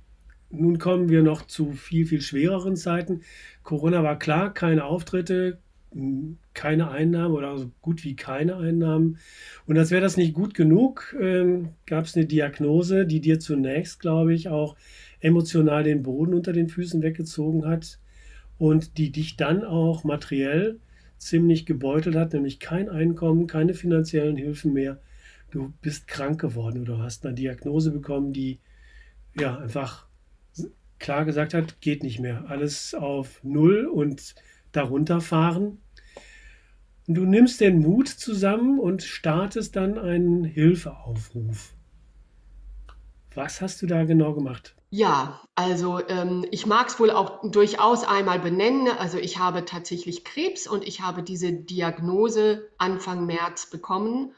nun 0.61 0.79
kommen 0.79 1.09
wir 1.09 1.23
noch 1.23 1.47
zu 1.47 1.73
viel, 1.73 2.07
viel 2.07 2.21
schwereren 2.21 2.77
Zeiten. 2.77 3.23
Corona 3.63 4.03
war 4.03 4.19
klar, 4.19 4.53
keine 4.53 4.85
Auftritte, 4.85 5.59
keine 6.55 6.91
Einnahmen 6.91 7.35
oder 7.35 7.57
so 7.57 7.71
gut 7.81 8.05
wie 8.05 8.17
keine 8.17 8.57
Einnahmen. 8.57 9.19
Und 9.67 9.79
als 9.79 9.91
wäre 9.91 10.03
das 10.03 10.17
nicht 10.17 10.35
gut 10.35 10.55
genug, 10.55 11.17
ähm, 11.21 11.71
gab 11.87 12.05
es 12.05 12.17
eine 12.17 12.27
Diagnose, 12.27 13.07
die 13.07 13.21
dir 13.21 13.41
zunächst, 13.41 14.01
glaube 14.01 14.35
ich, 14.35 14.49
auch 14.49 14.77
emotional 15.21 15.85
den 15.85 16.03
Boden 16.03 16.35
unter 16.35 16.53
den 16.53 16.69
Füßen 16.69 17.03
weggezogen 17.03 17.67
hat 17.67 17.99
und 18.59 18.99
die 18.99 19.11
dich 19.11 19.37
dann 19.37 19.65
auch 19.65 20.05
materiell 20.05 20.79
ziemlich 21.19 21.65
gebeutelt 21.67 22.17
hat, 22.17 22.35
nämlich 22.35 22.61
kein 22.61 22.89
Einkommen, 22.89 23.47
keine 23.47 23.75
finanziellen 23.75 24.37
Hilfen 24.37 24.73
mehr. 24.73 25.01
Du 25.51 25.73
bist 25.81 26.09
krank 26.09 26.41
geworden 26.41 26.83
oder 26.83 26.99
hast 26.99 27.25
eine 27.25 27.35
Diagnose 27.35 27.91
bekommen, 27.91 28.33
die 28.33 28.59
ja 29.39 29.59
einfach 29.59 30.06
klar 30.99 31.25
gesagt 31.25 31.55
hat, 31.55 31.81
geht 31.81 32.03
nicht 32.03 32.21
mehr. 32.21 32.45
Alles 32.49 32.95
auf 32.95 33.41
Null 33.43 33.87
und 33.87 34.35
darunter 34.73 35.21
fahren. 35.21 35.81
Und 37.07 37.15
du 37.15 37.25
nimmst 37.25 37.61
den 37.61 37.81
Mut 37.81 38.09
zusammen 38.09 38.81
und 38.81 39.03
startest 39.03 39.77
dann 39.77 39.99
einen 39.99 40.45
Hilfeaufruf. 40.45 41.75
Was 43.35 43.61
hast 43.61 43.83
du 43.83 43.87
da 43.87 44.05
genau 44.05 44.35
gemacht? 44.35 44.75
Ja, 44.91 45.43
also 45.55 46.01
ähm, 46.09 46.47
ich 46.51 46.65
mag 46.65 46.89
es 46.89 46.99
wohl 46.99 47.11
auch 47.11 47.51
durchaus 47.51 48.05
einmal 48.05 48.39
benennen. 48.39 48.89
Also 48.99 49.19
ich 49.19 49.39
habe 49.39 49.65
tatsächlich 49.65 50.25
Krebs 50.25 50.67
und 50.67 50.87
ich 50.87 51.03
habe 51.03 51.23
diese 51.23 51.53
Diagnose 51.53 52.69
Anfang 52.79 53.27
März 53.27 53.69
bekommen. 53.69 54.33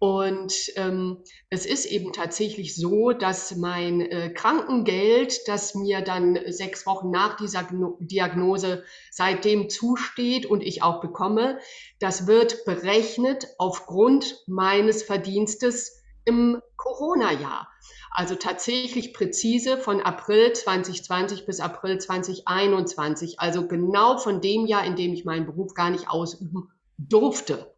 Und 0.00 0.54
ähm, 0.76 1.24
es 1.50 1.66
ist 1.66 1.84
eben 1.84 2.12
tatsächlich 2.12 2.76
so, 2.76 3.10
dass 3.10 3.56
mein 3.56 4.00
äh, 4.00 4.30
Krankengeld, 4.30 5.40
das 5.48 5.74
mir 5.74 6.02
dann 6.02 6.38
sechs 6.46 6.86
Wochen 6.86 7.10
nach 7.10 7.36
dieser 7.36 7.66
Diagnose 7.98 8.84
seitdem 9.10 9.68
zusteht 9.68 10.46
und 10.46 10.62
ich 10.62 10.84
auch 10.84 11.00
bekomme, 11.00 11.58
das 11.98 12.28
wird 12.28 12.64
berechnet 12.64 13.48
aufgrund 13.58 14.44
meines 14.46 15.02
Verdienstes 15.02 16.00
im 16.24 16.62
Corona-Jahr. 16.76 17.66
Also 18.12 18.36
tatsächlich 18.36 19.12
präzise 19.12 19.78
von 19.78 20.00
April 20.00 20.52
2020 20.52 21.44
bis 21.44 21.58
April 21.58 21.98
2021. 21.98 23.40
Also 23.40 23.66
genau 23.66 24.16
von 24.18 24.40
dem 24.40 24.66
Jahr, 24.66 24.84
in 24.84 24.94
dem 24.94 25.12
ich 25.12 25.24
meinen 25.24 25.46
Beruf 25.46 25.74
gar 25.74 25.90
nicht 25.90 26.08
ausüben 26.08 26.70
durfte. 26.98 27.74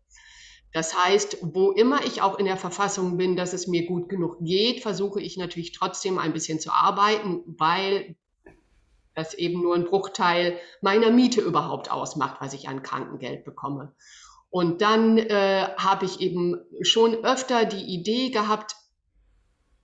Das 0.72 0.96
heißt, 0.96 1.38
wo 1.42 1.72
immer 1.72 2.04
ich 2.04 2.22
auch 2.22 2.38
in 2.38 2.46
der 2.46 2.56
Verfassung 2.56 3.16
bin, 3.16 3.34
dass 3.36 3.52
es 3.52 3.66
mir 3.66 3.86
gut 3.86 4.08
genug 4.08 4.38
geht, 4.40 4.82
versuche 4.82 5.20
ich 5.20 5.36
natürlich 5.36 5.72
trotzdem 5.72 6.18
ein 6.18 6.32
bisschen 6.32 6.60
zu 6.60 6.70
arbeiten, 6.70 7.42
weil 7.58 8.14
das 9.14 9.34
eben 9.34 9.60
nur 9.60 9.74
ein 9.74 9.84
Bruchteil 9.84 10.58
meiner 10.80 11.10
Miete 11.10 11.40
überhaupt 11.40 11.90
ausmacht, 11.90 12.40
was 12.40 12.52
ich 12.52 12.68
an 12.68 12.82
Krankengeld 12.82 13.44
bekomme. 13.44 13.92
Und 14.48 14.80
dann 14.80 15.18
äh, 15.18 15.68
habe 15.76 16.06
ich 16.06 16.20
eben 16.20 16.56
schon 16.82 17.24
öfter 17.24 17.64
die 17.64 17.94
Idee 17.94 18.30
gehabt, 18.30 18.76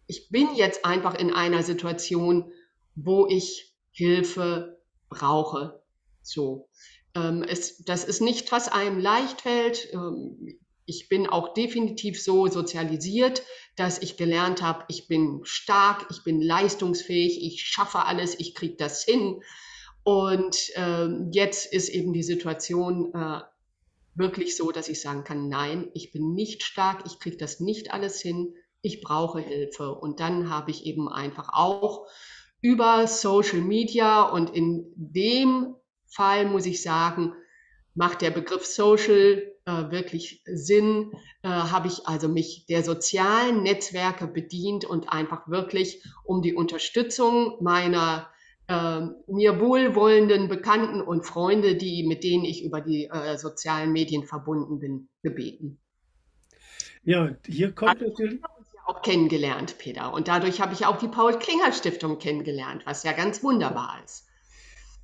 ich 0.09 0.28
bin 0.30 0.55
jetzt 0.55 0.84
einfach 0.84 1.14
in 1.14 1.32
einer 1.32 1.64
Situation, 1.64 2.53
wo 2.95 3.26
ich 3.26 3.74
Hilfe 3.91 4.80
brauche. 5.09 5.82
So. 6.22 6.68
Ähm, 7.14 7.43
es, 7.43 7.82
das 7.84 8.05
ist 8.05 8.20
nicht, 8.20 8.53
was 8.53 8.68
einem 8.68 9.01
leicht 9.01 9.41
fällt. 9.41 9.93
Ähm, 9.93 10.59
ich 10.87 11.09
bin 11.09 11.26
auch 11.26 11.53
definitiv 11.53 12.22
so 12.22 12.47
sozialisiert, 12.47 13.43
dass 13.74 14.01
ich 14.01 14.16
gelernt 14.16 14.62
habe, 14.62 14.84
ich 14.89 15.09
bin 15.09 15.41
stark, 15.43 16.07
ich 16.11 16.22
bin 16.22 16.41
leistungsfähig, 16.41 17.45
ich 17.45 17.62
schaffe 17.62 18.05
alles, 18.05 18.39
ich 18.39 18.55
kriege 18.55 18.76
das 18.76 19.05
hin. 19.05 19.43
Und 20.05 20.70
äh, 20.76 21.09
jetzt 21.32 21.72
ist 21.72 21.89
eben 21.89 22.12
die 22.12 22.22
Situation 22.22 23.12
äh, 23.12 23.41
wirklich 24.14 24.57
so, 24.57 24.70
dass 24.70 24.89
ich 24.89 25.01
sagen 25.01 25.24
kann, 25.24 25.49
nein, 25.49 25.91
ich 25.95 26.12
bin 26.12 26.32
nicht 26.32 26.62
stark, 26.62 27.03
ich 27.07 27.18
kriege 27.18 27.37
das 27.37 27.59
nicht 27.59 27.93
alles 27.93 28.20
hin, 28.20 28.55
ich 28.80 29.01
brauche 29.01 29.41
Hilfe. 29.41 29.93
Und 29.93 30.20
dann 30.20 30.49
habe 30.49 30.70
ich 30.70 30.87
eben 30.87 31.09
einfach 31.09 31.49
auch 31.53 32.07
über 32.61 33.07
Social 33.09 33.61
Media 33.61 34.22
und 34.22 34.55
in 34.55 34.93
dem 34.97 35.74
Fall 36.07 36.47
muss 36.47 36.66
ich 36.66 36.82
sagen, 36.82 37.34
macht 37.95 38.22
der 38.22 38.30
Begriff 38.30 38.64
Social 38.64 39.55
äh, 39.67 39.91
wirklich 39.91 40.43
Sinn, 40.47 41.12
äh, 41.43 41.49
habe 41.49 41.89
ich 41.89 42.07
also 42.07 42.29
mich 42.29 42.67
der 42.69 42.83
sozialen 42.83 43.62
Netzwerke 43.62 44.27
bedient 44.27 44.85
und 44.85 45.12
einfach 45.12 45.49
wirklich 45.49 46.03
um 46.25 46.41
die 46.41 46.55
Unterstützung 46.55 47.57
meiner 47.61 48.31
äh, 48.69 49.01
mir 49.27 49.61
wohlwollenden 49.61 50.49
Bekannten 50.49 51.01
und 51.01 51.27
Freunde, 51.27 51.75
die, 51.77 52.05
mit 52.07 52.25
denen 52.25 52.45
ich 52.45 52.64
über 52.64 52.81
die 52.81 53.07
äh, 53.07 53.37
sozialen 53.37 53.93
Medien 53.93 54.25
verbunden 54.25 54.79
bin, 54.79 55.09
gebeten. 55.23 55.79
Ja, 57.03 57.31
hier 57.47 57.73
kommt 57.73 58.03
also, 58.03 58.07
natürlich. 58.07 58.41
Auch 58.87 59.03
kennengelernt, 59.03 59.79
Peter. 59.79 60.14
Und 60.14 60.29
dadurch 60.29 60.61
habe 60.61 60.73
ich 60.73 60.87
auch 60.87 60.99
die 60.99 61.09
Paul-Klinger-Stiftung 61.09 62.21
kennengelernt, 62.21 62.83
was 62.87 63.03
ja 63.03 63.12
ganz 63.12 63.43
wunderbar 63.43 64.01
ist. 64.05 64.27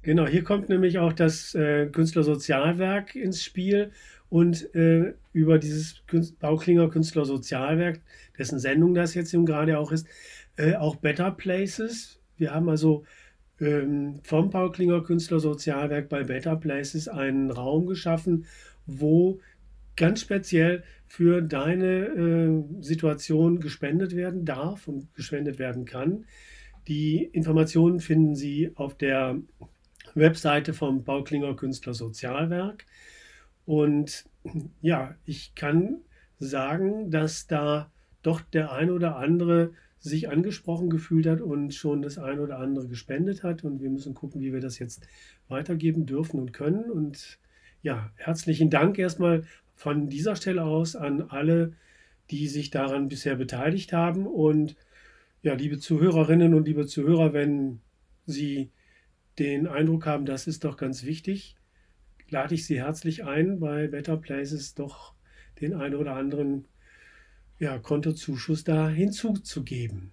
Genau, 0.03 0.27
hier 0.27 0.43
kommt 0.43 0.69
nämlich 0.69 0.99
auch 0.99 1.13
das 1.13 1.55
äh, 1.55 1.87
Künstlersozialwerk 1.87 3.15
ins 3.15 3.43
Spiel 3.43 3.93
und 4.33 4.75
äh, 4.75 5.13
über 5.35 5.59
dieses 5.59 6.07
Künst 6.07 6.39
Bauklinger 6.39 6.89
Künstlersozialwerk, 6.89 8.01
dessen 8.39 8.59
Sendung 8.59 8.95
das 8.95 9.13
jetzt 9.13 9.35
eben 9.35 9.45
gerade 9.45 9.79
auch 9.79 9.93
ist, 9.93 10.07
äh, 10.57 10.75
auch 10.75 10.97
Better 10.97 11.31
Places. 11.31 12.19
Wir 12.39 12.55
haben 12.55 12.71
also 12.71 13.05
ähm, 13.61 14.21
vom 14.23 14.49
Paul-Klinger 14.49 15.03
Künstlersozialwerk 15.03 16.09
bei 16.09 16.25
Better 16.25 16.57
Places 16.57 17.09
einen 17.09 17.51
Raum 17.51 17.85
geschaffen, 17.85 18.47
wo 18.87 19.39
ganz 19.97 20.23
speziell 20.23 20.83
für 21.07 21.43
deine 21.43 22.07
äh, 22.07 22.83
Situation 22.83 23.61
gespendet 23.61 24.17
werden 24.17 24.47
darf 24.47 24.89
und 24.89 25.15
gespendet 25.15 25.59
werden 25.59 25.85
kann. 25.85 26.25
Die 26.89 27.23
Informationen 27.23 28.01
finden 28.01 28.35
Sie 28.35 28.71
auf 28.77 28.97
der 28.97 29.37
Webseite 30.15 30.73
vom 30.73 31.05
Bauklinger 31.05 31.55
Künstlersozialwerk. 31.55 32.87
Und 33.65 34.25
ja, 34.81 35.15
ich 35.25 35.55
kann 35.55 35.99
sagen, 36.39 37.11
dass 37.11 37.47
da 37.47 37.91
doch 38.23 38.41
der 38.41 38.73
ein 38.73 38.91
oder 38.91 39.17
andere 39.17 39.73
sich 39.99 40.29
angesprochen 40.29 40.91
gefühlt 40.91 41.27
hat 41.27 41.41
und 41.41 41.73
schon 41.75 42.03
das 42.03 42.19
ein 42.19 42.41
oder 42.41 42.59
andere 42.59 42.89
gespendet 42.89 43.45
hat. 43.45 43.63
Und 43.63 43.81
wir 43.81 43.91
müssen 43.91 44.15
gucken, 44.15 44.41
wie 44.41 44.53
wir 44.53 44.61
das 44.61 44.79
jetzt 44.79 45.07
weitergeben 45.49 46.07
dürfen 46.07 46.41
und 46.41 46.53
können. 46.53 46.91
Und 46.91 47.39
ja, 47.83 48.11
herzlichen 48.17 48.69
Dank 48.69 48.99
erstmal 48.99 49.45
von 49.75 50.09
dieser 50.09 50.35
Stelle 50.35 50.65
aus 50.65 50.97
an 50.97 51.23
alle, 51.23 51.75
die 52.31 52.49
sich 52.49 52.71
daran 52.71 53.09
bisher 53.09 53.37
beteiligt 53.37 53.93
haben. 53.93 54.27
Und 54.27 54.75
ja, 55.43 55.55
liebe 55.55 55.79
Zuhörerinnen 55.79 56.55
und 56.55 56.67
liebe 56.67 56.87
Zuhörer, 56.87 57.33
wenn 57.33 57.81
Sie 58.27 58.71
den 59.39 59.67
Eindruck 59.67 60.07
haben, 60.07 60.27
das 60.27 60.47
ist 60.47 60.65
doch 60.65 60.77
ganz 60.77 61.05
wichtig, 61.05 61.57
lade 62.33 62.55
ich 62.55 62.67
Sie 62.67 62.81
herzlich 62.81 63.25
ein, 63.25 63.61
bei 63.61 63.87
Better 63.87 64.17
Places 64.17 64.75
doch 64.75 65.15
den 65.61 65.75
einen 65.75 65.95
oder 65.95 66.17
anderen 66.17 66.67
ja, 67.59 67.79
Kontozuschuss 67.79 68.65
da 68.65 68.89
hinzuzugeben. 68.89 70.11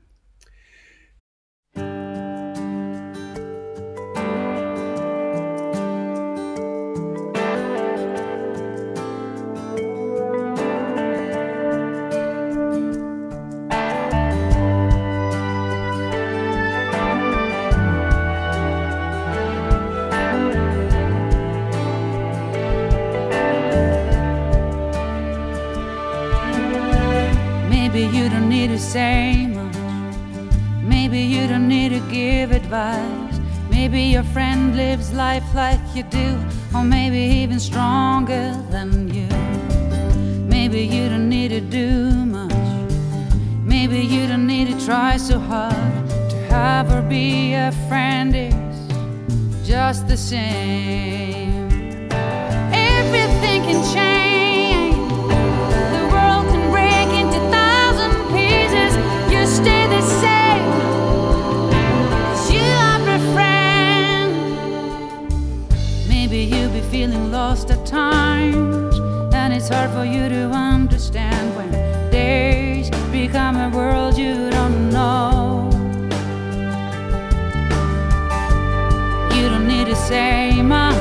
Need 79.80 79.88
to 79.88 79.96
say 79.96 80.62
much, 80.62 80.96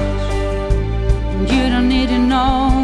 you 1.51 1.69
don't 1.69 1.89
need 1.89 2.09
to 2.09 2.19
know 2.19 2.78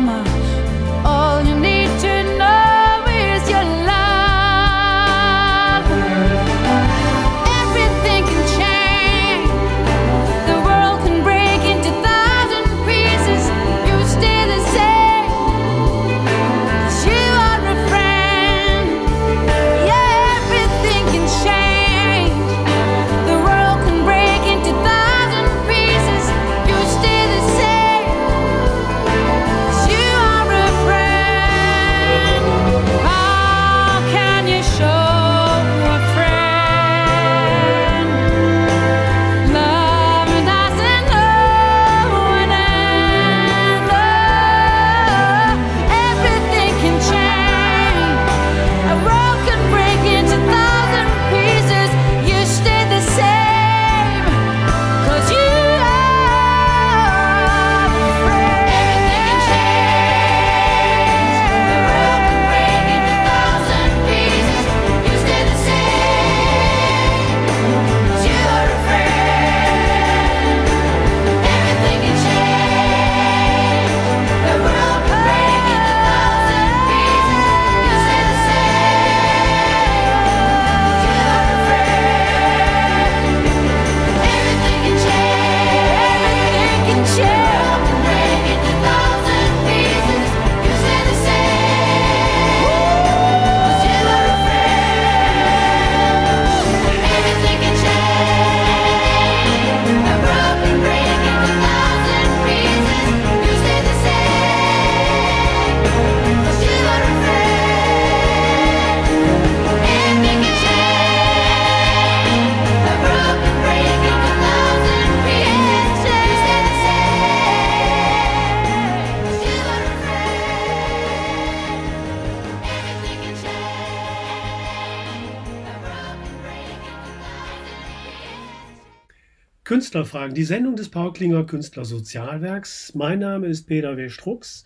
Künstlerfragen, 129.94 130.34
die 130.34 130.42
Sendung 130.42 130.74
des 130.74 130.88
Paul 130.88 131.12
Klinger 131.12 131.46
Künstlersozialwerks. 131.46 132.96
Mein 132.96 133.20
Name 133.20 133.46
ist 133.46 133.68
Peter 133.68 133.96
W. 133.96 134.08
Strux 134.08 134.64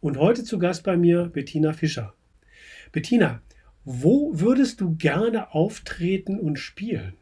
und 0.00 0.16
heute 0.18 0.42
zu 0.42 0.58
Gast 0.58 0.82
bei 0.82 0.96
mir 0.96 1.26
Bettina 1.26 1.72
Fischer. 1.72 2.12
Bettina, 2.90 3.40
wo 3.84 4.32
würdest 4.32 4.80
du 4.80 4.96
gerne 4.96 5.54
auftreten 5.54 6.40
und 6.40 6.58
spielen? 6.58 7.16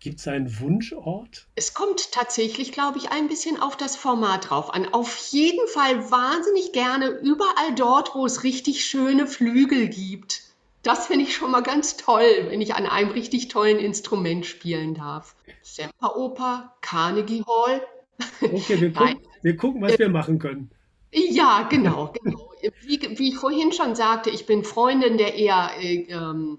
Gibt 0.00 0.18
es 0.18 0.26
einen 0.26 0.58
Wunschort? 0.58 1.46
Es 1.54 1.72
kommt 1.72 2.10
tatsächlich, 2.10 2.72
glaube 2.72 2.98
ich, 2.98 3.12
ein 3.12 3.28
bisschen 3.28 3.62
auf 3.62 3.76
das 3.76 3.94
Format 3.94 4.50
drauf 4.50 4.74
an. 4.74 4.92
Auf 4.92 5.16
jeden 5.30 5.68
Fall 5.68 6.10
wahnsinnig 6.10 6.72
gerne 6.72 7.10
überall 7.10 7.76
dort, 7.76 8.16
wo 8.16 8.26
es 8.26 8.42
richtig 8.42 8.84
schöne 8.84 9.28
Flügel 9.28 9.86
gibt. 9.86 10.47
Das 10.88 11.06
finde 11.06 11.26
ich 11.26 11.36
schon 11.36 11.50
mal 11.50 11.62
ganz 11.62 11.98
toll, 11.98 12.46
wenn 12.48 12.62
ich 12.62 12.74
an 12.74 12.86
einem 12.86 13.10
richtig 13.10 13.48
tollen 13.48 13.78
Instrument 13.78 14.46
spielen 14.46 14.94
darf. 14.94 15.36
Semperoper, 15.60 16.72
Carnegie 16.80 17.44
Hall. 17.46 17.82
Okay, 18.40 18.80
wir 18.80 18.92
gucken, 18.94 19.20
wir 19.42 19.56
gucken 19.58 19.82
was 19.82 19.98
wir 19.98 20.08
machen 20.08 20.38
können. 20.38 20.70
Ja, 21.12 21.68
genau, 21.68 22.14
genau. 22.22 22.52
Wie, 22.86 23.00
wie, 23.18 23.28
ich 23.28 23.36
vorhin 23.36 23.70
schon 23.72 23.96
sagte, 23.96 24.30
ich 24.30 24.46
bin 24.46 24.64
Freundin 24.64 25.18
der 25.18 25.34
eher 25.34 25.72
äh, 25.78 26.06
ähm, 26.08 26.58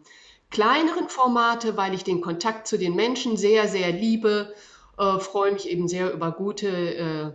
kleineren 0.52 1.10
Formate, 1.10 1.76
weil 1.76 1.96
ich 1.96 2.04
den 2.04 2.22
Kontakt 2.22 2.68
zu 2.68 2.78
den 2.78 2.96
Menschen 2.96 3.36
sehr, 3.36 3.68
sehr 3.68 3.92
liebe. 3.92 4.54
Äh, 5.00 5.18
freue 5.18 5.54
mich 5.54 5.68
eben 5.68 5.88
sehr 5.88 6.14
über 6.14 6.32
gute, 6.32 6.68
äh, 6.68 7.32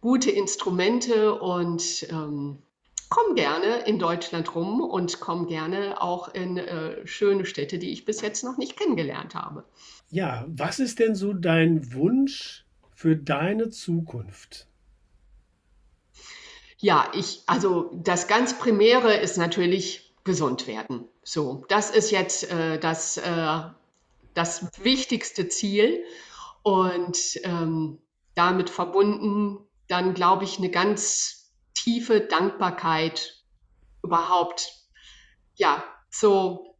gute 0.00 0.32
Instrumente 0.32 1.38
und 1.38 2.04
ähm, 2.10 2.58
komme 3.12 3.34
gerne 3.34 3.84
in 3.84 3.98
Deutschland 3.98 4.54
rum 4.54 4.80
und 4.80 5.20
komme 5.20 5.46
gerne 5.46 6.00
auch 6.00 6.32
in 6.32 6.56
äh, 6.56 7.06
schöne 7.06 7.44
Städte, 7.44 7.78
die 7.78 7.90
ich 7.90 8.06
bis 8.06 8.22
jetzt 8.22 8.42
noch 8.42 8.56
nicht 8.56 8.78
kennengelernt 8.78 9.34
habe. 9.34 9.64
Ja, 10.08 10.46
was 10.48 10.78
ist 10.78 10.98
denn 10.98 11.14
so 11.14 11.34
dein 11.34 11.92
Wunsch 11.92 12.64
für 12.94 13.14
deine 13.14 13.68
Zukunft? 13.68 14.66
Ja, 16.78 17.12
ich, 17.12 17.42
also 17.46 17.90
das 18.02 18.28
ganz 18.28 18.58
Primäre 18.58 19.14
ist 19.14 19.36
natürlich 19.36 20.14
gesund 20.24 20.66
werden. 20.66 21.04
So, 21.22 21.66
das 21.68 21.90
ist 21.90 22.12
jetzt 22.12 22.50
äh, 22.50 22.78
das, 22.78 23.18
äh, 23.18 23.60
das 24.32 24.70
wichtigste 24.82 25.48
Ziel 25.48 26.02
und 26.62 27.18
ähm, 27.44 27.98
damit 28.34 28.70
verbunden 28.70 29.58
dann, 29.86 30.14
glaube 30.14 30.44
ich, 30.44 30.56
eine 30.56 30.70
ganz 30.70 31.41
tiefe 31.82 32.20
Dankbarkeit 32.20 33.42
überhaupt, 34.02 34.72
ja, 35.54 35.82
so 36.10 36.76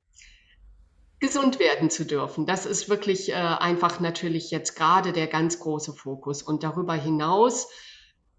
gesund 1.20 1.59
werden 1.61 1.88
zu 1.88 2.05
dürfen. 2.05 2.46
Das 2.46 2.66
ist 2.66 2.88
wirklich 2.88 3.30
äh, 3.30 3.34
einfach 3.34 4.00
natürlich 4.00 4.50
jetzt 4.50 4.74
gerade 4.74 5.12
der 5.12 5.28
ganz 5.28 5.61
große 5.61 5.92
Fokus. 5.94 6.42
Und 6.42 6.64
darüber 6.64 6.94
hinaus, 6.94 7.68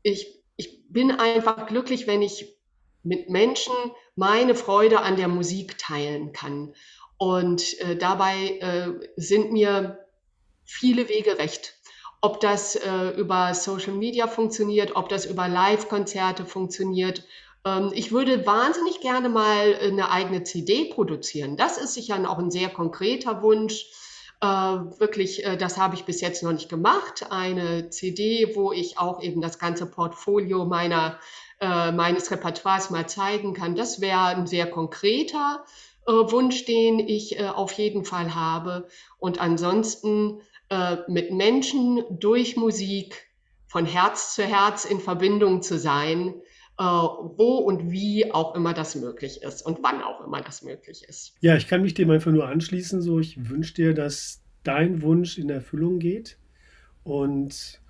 ich, 0.02 0.44
ich 0.58 0.84
bin 0.90 1.12
einfach 1.12 1.66
glücklich, 1.68 2.08
wenn 2.08 2.22
ich 2.22 2.58
mit 3.04 3.30
Menschen 3.30 3.74
meine 4.16 4.54
Freude 4.54 5.00
an 5.00 5.16
der 5.16 5.30
Musik 5.30 5.78
teilen 5.78 6.34
kann. 6.34 6.74
Und 7.18 7.80
äh, 7.80 7.96
dabei 7.96 8.58
äh, 8.60 9.10
sind 9.16 9.54
mir 9.54 10.06
viele 10.66 11.08
Wege 11.08 11.38
recht. 11.38 11.76
Ob 12.24 12.40
das 12.40 12.76
äh, 12.76 13.10
über 13.18 13.54
Social 13.54 13.94
Media 13.94 14.28
funktioniert, 14.28 14.96
ob 14.96 15.10
das 15.10 15.26
über 15.26 15.48
Live-Konzerte 15.48 16.46
funktioniert 16.46 17.24
ähm, 17.66 17.92
ich 17.94 18.12
würde 18.12 18.46
wahnsinnig 18.46 19.00
gerne 19.02 19.30
mal 19.30 19.76
eine 19.76 20.12
eigene 20.12 20.44
CD 20.44 20.86
produzieren. 20.86 21.58
Das 21.58 21.78
ist 21.78 21.94
sicher 21.94 22.18
auch 22.30 22.40
ein 22.40 22.52
sehr 22.52 22.70
konkreter 22.70 23.42
Wunsch. 23.42 23.86
Äh, 24.42 24.48
wirklich, 24.48 25.46
äh, 25.46 25.58
das 25.58 25.78
habe 25.78 25.96
ich 25.96 26.06
bis 26.06 26.22
jetzt 26.22 26.44
noch 26.44 26.52
nicht 26.52 26.70
gemacht. 26.70 27.28
Eine 27.30 27.90
CD, 27.90 28.56
wo 28.56 28.72
ich 28.74 28.98
auch 28.98 29.22
eben 29.22 29.42
das 29.42 29.60
ganze 29.60 29.86
Portfolio 29.86 30.66
meiner, 30.66 31.20
äh, 31.62 31.92
meines 31.92 32.30
Repertoires 32.32 32.90
mal 32.90 33.08
zeigen 33.08 33.54
kann. 33.54 33.76
Das 33.76 34.02
wäre 34.02 34.26
ein 34.26 34.48
sehr 34.48 34.70
konkreter 34.70 35.64
Wunsch, 36.06 36.66
den 36.66 37.00
ich 37.00 37.42
auf 37.42 37.72
jeden 37.72 38.04
Fall 38.04 38.36
habe. 38.36 38.90
Und 39.20 39.40
ansonsten 39.40 40.42
mit 41.08 41.32
Menschen 41.32 42.04
durch 42.10 42.56
Musik 42.56 43.30
von 43.68 43.86
Herz 43.86 44.36
zu 44.36 44.44
Herz 44.44 44.86
in 44.86 45.00
Verbindung 45.00 45.62
zu 45.62 45.78
sein, 45.80 46.36
äh, 46.80 46.84
wo 46.84 47.58
und 47.58 47.92
wie 47.92 48.32
auch 48.32 48.56
immer 48.56 48.74
das 48.74 48.96
möglich 48.96 49.42
ist 49.42 49.64
und 49.64 49.80
wann 49.82 50.02
auch 50.02 50.26
immer 50.26 50.42
das 50.42 50.64
möglich 50.64 51.06
ist. 51.08 51.34
Ja, 51.42 51.56
ich 51.56 51.68
kann 51.68 51.82
mich 51.82 51.94
dem 51.94 52.10
einfach 52.10 52.32
nur 52.32 52.48
anschließen. 52.48 53.02
So, 53.02 53.20
ich 53.20 53.50
wünsche 53.50 53.74
dir, 53.74 53.94
dass 53.94 54.44
dein 54.64 55.02
Wunsch 55.02 55.38
in 55.38 55.50
Erfüllung 55.50 56.00
geht. 56.00 56.38
Und 57.04 57.82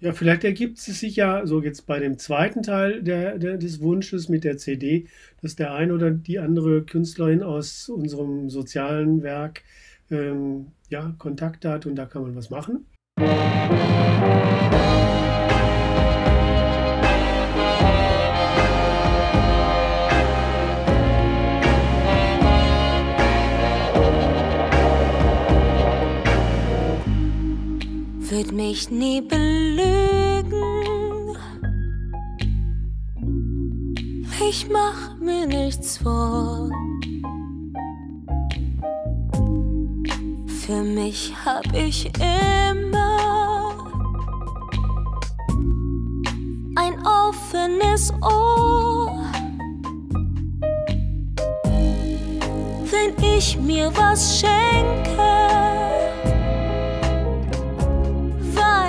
ja, 0.00 0.12
vielleicht 0.12 0.44
ergibt 0.44 0.78
es 0.78 0.84
sich 0.86 1.16
ja 1.16 1.46
so 1.46 1.62
jetzt 1.62 1.86
bei 1.86 1.98
dem 1.98 2.18
zweiten 2.18 2.62
Teil 2.62 3.02
der, 3.02 3.38
der, 3.38 3.56
des 3.56 3.80
Wunsches 3.80 4.28
mit 4.28 4.44
der 4.44 4.58
CD, 4.58 5.08
dass 5.40 5.56
der 5.56 5.72
ein 5.72 5.92
oder 5.92 6.10
die 6.10 6.38
andere 6.38 6.82
Künstlerin 6.84 7.42
aus 7.42 7.88
unserem 7.88 8.50
sozialen 8.50 9.22
Werk 9.22 9.62
ähm, 10.10 10.72
ja, 10.88 11.14
Kontakt 11.18 11.64
hat 11.64 11.86
und 11.86 11.96
da 11.96 12.06
kann 12.06 12.22
man 12.22 12.36
was 12.36 12.50
machen. 12.50 12.86
wird 28.30 28.52
mich 28.52 28.90
nie 28.90 29.20
belügen. 29.20 30.62
Ich 34.48 34.68
mach 34.70 35.18
mir 35.18 35.46
nichts 35.46 35.98
vor. 35.98 36.70
Für 40.68 40.82
mich 40.82 41.32
hab 41.46 41.64
ich 41.72 42.10
immer 42.20 43.70
ein 46.76 46.94
offenes 47.06 48.12
Ohr. 48.20 49.24
Wenn 52.84 53.14
ich 53.24 53.58
mir 53.58 53.90
was 53.96 54.40
schenke, 54.40 55.22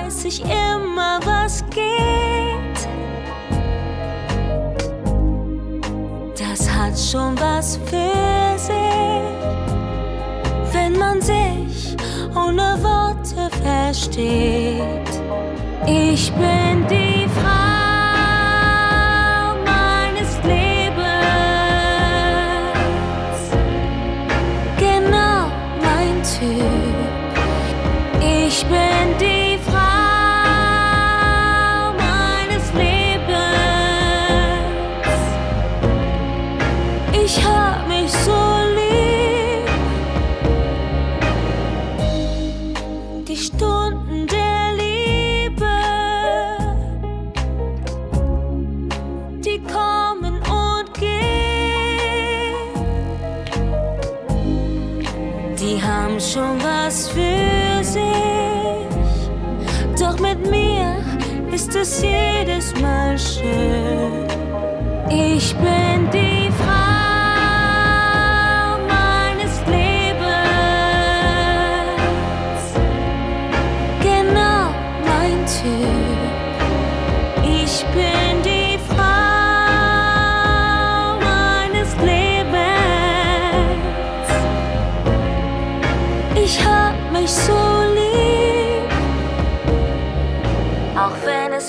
sich 0.09 0.41
immer 0.43 1.21
was 1.23 1.63
geht. 1.69 2.89
Das 6.37 6.69
hat 6.69 6.99
schon 6.99 7.39
was 7.39 7.77
für 7.85 8.57
sich, 8.57 8.75
wenn 10.73 10.97
man 10.99 11.21
sich 11.21 11.58
ohne 12.35 12.77
Worte 12.81 13.49
versteht. 13.63 15.09
Ich 15.85 16.31
bin 16.33 16.85
die 16.89 17.18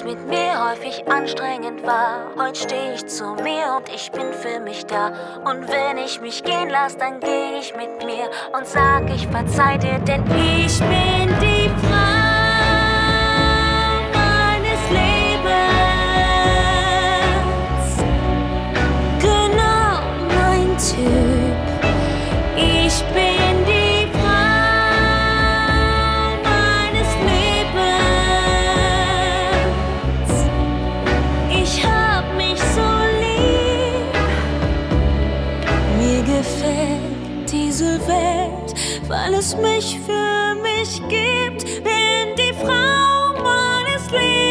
mit 0.05 0.27
mir 0.29 0.71
häufig 0.71 1.07
anstrengend 1.09 1.87
war, 1.87 2.33
heute 2.39 2.59
stehe 2.61 2.95
ich 2.95 3.07
zu 3.07 3.35
mir 3.43 3.77
und 3.77 3.89
ich 3.95 4.11
bin 4.13 4.33
für 4.33 4.61
mich 4.61 4.87
da. 4.87 5.09
Und 5.45 5.69
wenn 5.69 5.99
ich 5.99 6.21
mich 6.21 6.43
gehen 6.43 6.71
lass, 6.71 6.97
dann 6.97 7.21
geh 7.21 7.59
ich 7.59 7.75
mit 7.75 8.05
mir 8.05 8.31
und 8.57 8.67
sag, 8.67 9.09
ich 9.15 9.27
verzeih 9.27 9.79
dir, 9.79 9.99
denn 10.01 10.25
ich 10.65 10.79
bin 10.79 11.35
die 11.41 11.50
weil 39.11 39.35
es 39.35 39.57
mich 39.57 39.99
für 40.07 40.55
mich 40.63 41.03
gibt. 41.09 41.65
Bin 41.83 42.37
die 42.39 42.55
Frau 42.55 43.35
meines 43.43 44.09
Lebens, 44.13 44.50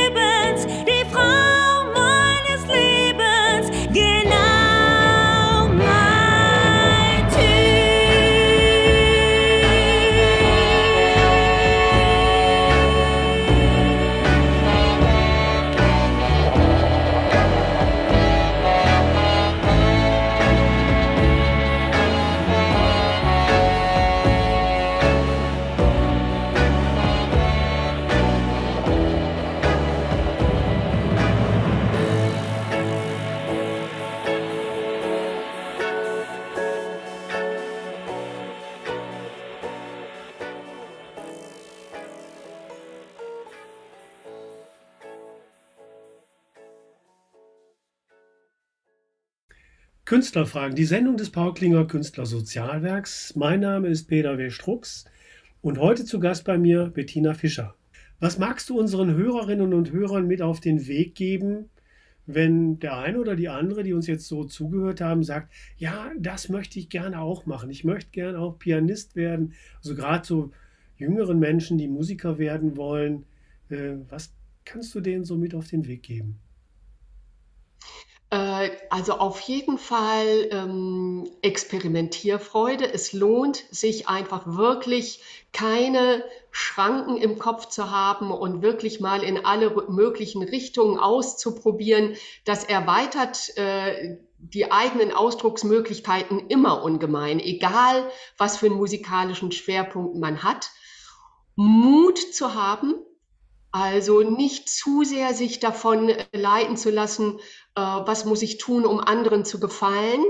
Künstlerfragen, 50.10 50.76
die 50.76 50.86
Sendung 50.86 51.18
des 51.18 51.30
Paul 51.30 51.54
Klinger 51.54 51.86
Künstlersozialwerks. 51.86 53.36
Mein 53.36 53.60
Name 53.60 53.90
ist 53.90 54.08
Peter 54.08 54.40
W. 54.40 54.50
Strux 54.50 55.06
und 55.62 55.78
heute 55.78 56.04
zu 56.04 56.20
Gast 56.20 56.46
bei 56.46 56.58
mir 56.58 56.88
Bettina 56.88 57.36
Fischer. 57.36 57.76
Was 58.20 58.40
magst 58.40 58.72
du 58.72 58.80
unseren 58.80 59.14
Hörerinnen 59.14 59.72
und 59.72 59.92
Hörern 59.92 60.26
mit 60.26 60.42
auf 60.42 60.62
den 60.62 60.88
Weg 60.88 61.14
geben, 61.14 61.70
wenn 62.26 62.80
der 62.80 62.98
eine 62.98 63.20
oder 63.20 63.36
die 63.36 63.50
andere, 63.50 63.84
die 63.84 63.94
uns 63.94 64.08
jetzt 64.08 64.28
so 64.28 64.46
zugehört 64.46 65.00
haben, 65.00 65.22
sagt, 65.22 65.54
ja, 65.78 66.10
das 66.18 66.50
möchte 66.50 66.80
ich 66.80 66.90
gerne 66.90 67.22
auch 67.22 67.46
machen. 67.46 67.70
Ich 67.70 67.84
möchte 67.84 68.10
gerne 68.10 68.40
auch 68.40 68.58
Pianist 68.58 69.16
werden. 69.16 69.54
Also 69.78 69.94
gerade 69.94 70.26
so 70.26 70.50
jüngeren 70.98 71.38
Menschen, 71.38 71.78
die 71.78 71.88
Musiker 71.88 72.40
werden 72.40 72.78
wollen. 72.78 73.26
Äh, 73.70 73.98
was 74.10 74.34
kannst 74.66 74.96
du 74.96 75.02
denen 75.02 75.24
so 75.24 75.38
mit 75.38 75.54
auf 75.54 75.68
den 75.68 75.86
Weg 75.86 76.02
geben? 76.02 76.40
Äh, 78.32 78.70
Also 78.90 79.14
auf 79.14 79.40
jeden 79.42 79.78
Fall 79.78 80.50
ähm, 80.52 81.30
Experimentierfreude. 81.42 82.92
Es 82.92 83.14
lohnt 83.14 83.64
sich 83.72 84.08
einfach 84.08 84.46
wirklich 84.46 85.22
keine 85.52 86.24
Schranken 86.52 87.18
im 87.18 87.40
Kopf 87.40 87.68
zu 87.68 87.92
haben 87.92 88.32
und 88.32 88.62
wirklich 88.62 89.00
mal 89.00 89.24
in 89.24 89.46
alle 89.46 89.72
möglichen 89.90 90.44
Richtungen 90.44 91.00
auszuprobieren. 91.00 92.16
Das 92.46 92.64
erweitert 92.64 93.58
äh, 93.58 94.18
die 94.38 94.72
eigenen 94.72 95.12
Ausdrucksmöglichkeiten 95.12 96.48
immer 96.48 96.84
ungemein, 96.84 97.40
egal 97.40 98.10
was 98.38 98.58
für 98.58 98.68
einen 98.68 98.76
musikalischen 98.76 99.52
Schwerpunkt 99.52 100.18
man 100.18 100.44
hat. 100.44 100.72
Mut 101.56 102.18
zu 102.20 102.54
haben, 102.54 102.96
also 103.72 104.22
nicht 104.22 104.70
zu 104.70 105.04
sehr 105.04 105.34
sich 105.34 105.60
davon 105.60 106.10
äh, 106.10 106.26
leiten 106.34 106.78
zu 106.78 106.90
lassen, 106.90 107.40
äh, 107.76 107.82
was 107.82 108.26
muss 108.26 108.42
ich 108.42 108.58
tun, 108.58 108.86
um 108.86 109.00
anderen 109.00 109.46
zu 109.46 109.60
gefallen, 109.60 110.24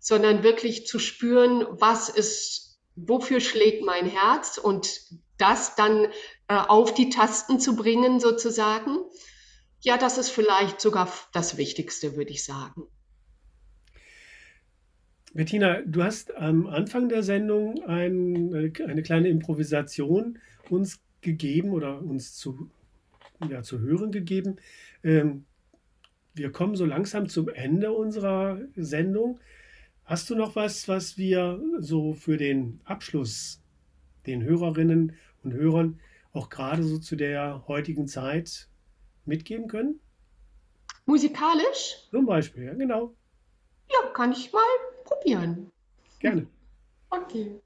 sondern 0.00 0.42
wirklich 0.42 0.86
zu 0.86 0.98
spüren, 0.98 1.66
was 1.70 2.08
ist, 2.08 2.78
wofür 2.94 3.40
schlägt 3.40 3.84
mein 3.84 4.06
Herz 4.06 4.58
und 4.58 5.00
das 5.38 5.76
dann 5.76 6.06
äh, 6.48 6.56
auf 6.56 6.92
die 6.94 7.08
Tasten 7.08 7.58
zu 7.58 7.74
bringen 7.74 8.20
sozusagen. 8.20 8.98
Ja, 9.80 9.96
das 9.96 10.18
ist 10.18 10.30
vielleicht 10.30 10.80
sogar 10.80 11.10
das 11.32 11.56
Wichtigste, 11.56 12.16
würde 12.16 12.30
ich 12.30 12.44
sagen. 12.44 12.86
Bettina, 15.32 15.80
du 15.84 16.02
hast 16.02 16.34
am 16.36 16.68
Anfang 16.68 17.08
der 17.08 17.22
Sendung 17.22 17.82
ein, 17.84 18.54
äh, 18.54 18.84
eine 18.84 19.02
kleine 19.02 19.28
Improvisation 19.28 20.38
uns 20.70 21.00
gegeben 21.24 21.70
oder 21.70 22.00
uns 22.00 22.34
zu, 22.34 22.70
ja, 23.48 23.62
zu 23.62 23.80
hören 23.80 24.12
gegeben. 24.12 24.56
Ähm, 25.02 25.44
wir 26.34 26.52
kommen 26.52 26.76
so 26.76 26.84
langsam 26.84 27.28
zum 27.28 27.48
Ende 27.48 27.92
unserer 27.92 28.60
Sendung. 28.76 29.40
Hast 30.04 30.30
du 30.30 30.34
noch 30.34 30.54
was, 30.54 30.86
was 30.88 31.18
wir 31.18 31.60
so 31.78 32.14
für 32.14 32.36
den 32.36 32.80
Abschluss 32.84 33.60
den 34.26 34.42
Hörerinnen 34.42 35.16
und 35.42 35.52
Hörern 35.52 36.00
auch 36.32 36.50
gerade 36.50 36.82
so 36.82 36.98
zu 36.98 37.16
der 37.16 37.66
heutigen 37.68 38.06
Zeit 38.06 38.68
mitgeben 39.24 39.68
können? 39.68 40.00
Musikalisch? 41.06 42.08
Zum 42.10 42.26
Beispiel, 42.26 42.64
ja, 42.64 42.74
genau. 42.74 43.14
Ja, 43.90 44.08
kann 44.12 44.32
ich 44.32 44.52
mal 44.52 44.62
probieren. 45.04 45.70
Gerne. 46.18 46.46
Okay. 47.10 47.60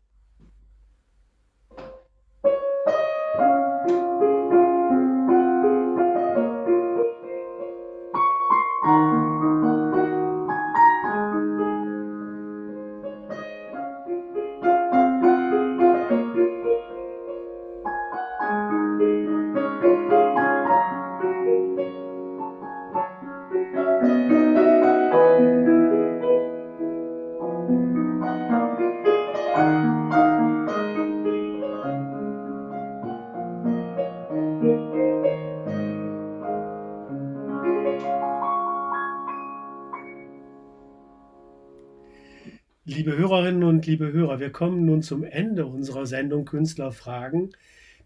Liebe 43.89 44.12
Hörer, 44.12 44.39
wir 44.39 44.51
kommen 44.51 44.84
nun 44.84 45.03
zum 45.03 45.24
Ende 45.24 45.64
unserer 45.64 46.05
Sendung 46.05 46.45
Künstlerfragen, 46.45 47.57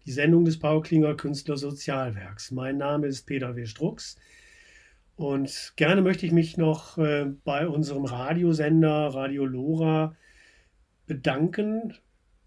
die 0.05 0.13
Sendung 0.13 0.45
des 0.45 0.57
Paul 0.57 0.81
Klinger 0.81 1.13
Künstlersozialwerks. 1.15 2.51
Mein 2.51 2.77
Name 2.77 3.07
ist 3.07 3.23
Peter 3.23 3.57
W. 3.57 3.65
Strux 3.65 4.15
und 5.17 5.73
gerne 5.75 6.01
möchte 6.01 6.25
ich 6.25 6.31
mich 6.31 6.55
noch 6.55 6.97
äh, 6.97 7.25
bei 7.43 7.67
unserem 7.67 8.05
Radiosender 8.05 9.07
Radio 9.13 9.45
Lora 9.45 10.15
bedanken 11.05 11.93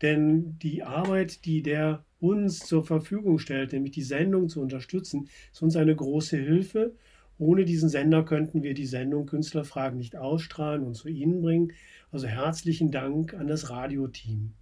Denn 0.03 0.59
die 0.59 0.83
Arbeit, 0.83 1.45
die 1.45 1.63
der 1.63 2.05
uns 2.21 2.61
zur 2.61 2.85
Verfügung 2.85 3.39
stellt, 3.39 3.73
nämlich 3.73 3.93
die 3.93 4.03
Sendung 4.03 4.49
zu 4.49 4.61
unterstützen, 4.63 5.29
ist 5.53 5.63
uns 5.63 5.77
eine 5.77 5.95
große 5.95 6.39
Hilfe. 6.39 6.95
Ohne 7.39 7.65
diesen 7.65 7.89
Sender 7.89 8.25
könnten 8.25 8.63
wir 8.63 8.75
die 8.75 8.87
Sendung 8.87 9.27
Künstlerfragen 9.27 9.99
nicht 9.99 10.17
ausstrahlen 10.17 10.85
und 10.85 10.95
zu 10.95 11.09
Ihnen 11.09 11.43
bringen. 11.43 11.73
Also 12.11 12.27
herzlichen 12.27 12.91
Dank 12.91 13.35
an 13.35 13.47
das 13.47 13.69
Radioteam. 13.69 14.53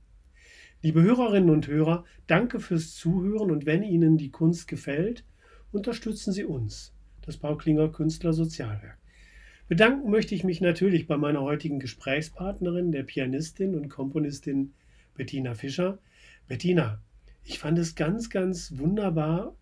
Liebe 0.83 1.03
Hörerinnen 1.03 1.51
und 1.51 1.69
Hörer, 1.69 2.05
danke 2.27 2.61
fürs 2.61 2.95
Zuhören 2.95 3.51
und 3.51 3.65
wenn 3.65 3.83
Ihnen 3.83 4.19
die 4.19 4.31
Kunst 4.31 4.69
gefällt, 4.69 5.25
unterstützen 5.73 6.33
Sie 6.33 6.45
uns, 6.45 6.93
das 7.23 7.37
Paul 7.37 7.57
Klinger 7.57 7.89
Künstler 7.91 8.33
Sozialwerk. 8.33 8.99
Bedanken 9.67 10.11
möchte 10.11 10.35
ich 10.35 10.45
mich 10.45 10.61
natürlich 10.61 11.07
bei 11.07 11.17
meiner 11.17 11.41
heutigen 11.41 11.79
Gesprächspartnerin, 11.79 12.93
der 12.93 13.05
Pianistin 13.05 13.75
und 13.75 13.89
Komponistin 13.89 14.75
Bettina 15.15 15.55
Fischer. 15.55 15.99
Bettina, 16.49 17.01
ich 17.45 17.59
fand 17.59 17.79
es 17.79 17.95
ganz, 17.95 18.29
ganz 18.29 18.77
wunderbar. 18.77 19.57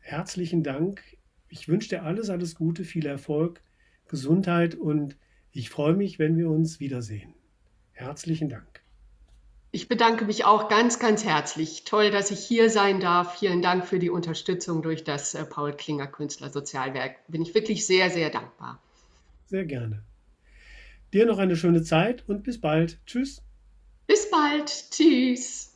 Herzlichen 0.00 0.62
Dank. 0.62 1.02
Ich 1.48 1.68
wünsche 1.68 1.88
dir 1.88 2.02
alles, 2.02 2.30
alles 2.30 2.54
Gute, 2.54 2.84
viel 2.84 3.06
Erfolg, 3.06 3.60
Gesundheit 4.08 4.74
und 4.74 5.16
ich 5.52 5.70
freue 5.70 5.94
mich, 5.94 6.18
wenn 6.18 6.36
wir 6.36 6.50
uns 6.50 6.80
wiedersehen. 6.80 7.34
Herzlichen 7.92 8.48
Dank. 8.48 8.82
Ich 9.72 9.88
bedanke 9.88 10.24
mich 10.24 10.44
auch 10.44 10.68
ganz, 10.68 10.98
ganz 10.98 11.24
herzlich. 11.24 11.84
Toll, 11.84 12.10
dass 12.10 12.30
ich 12.30 12.40
hier 12.40 12.70
sein 12.70 13.00
darf. 13.00 13.38
Vielen 13.38 13.62
Dank 13.62 13.86
für 13.86 13.98
die 13.98 14.10
Unterstützung 14.10 14.82
durch 14.82 15.04
das 15.04 15.34
äh, 15.34 15.44
Paul 15.44 15.72
Klinger 15.72 16.06
Künstler 16.06 16.50
Sozialwerk. 16.50 17.16
Bin 17.28 17.42
ich 17.42 17.54
wirklich 17.54 17.86
sehr, 17.86 18.10
sehr 18.10 18.30
dankbar. 18.30 18.80
Sehr 19.46 19.64
gerne. 19.64 20.02
Dir 21.12 21.26
noch 21.26 21.38
eine 21.38 21.56
schöne 21.56 21.82
Zeit 21.82 22.24
und 22.26 22.42
bis 22.42 22.60
bald. 22.60 22.98
Tschüss. 23.06 23.42
Bis 24.06 24.30
bald. 24.30 24.90
Tschüss. 24.90 25.75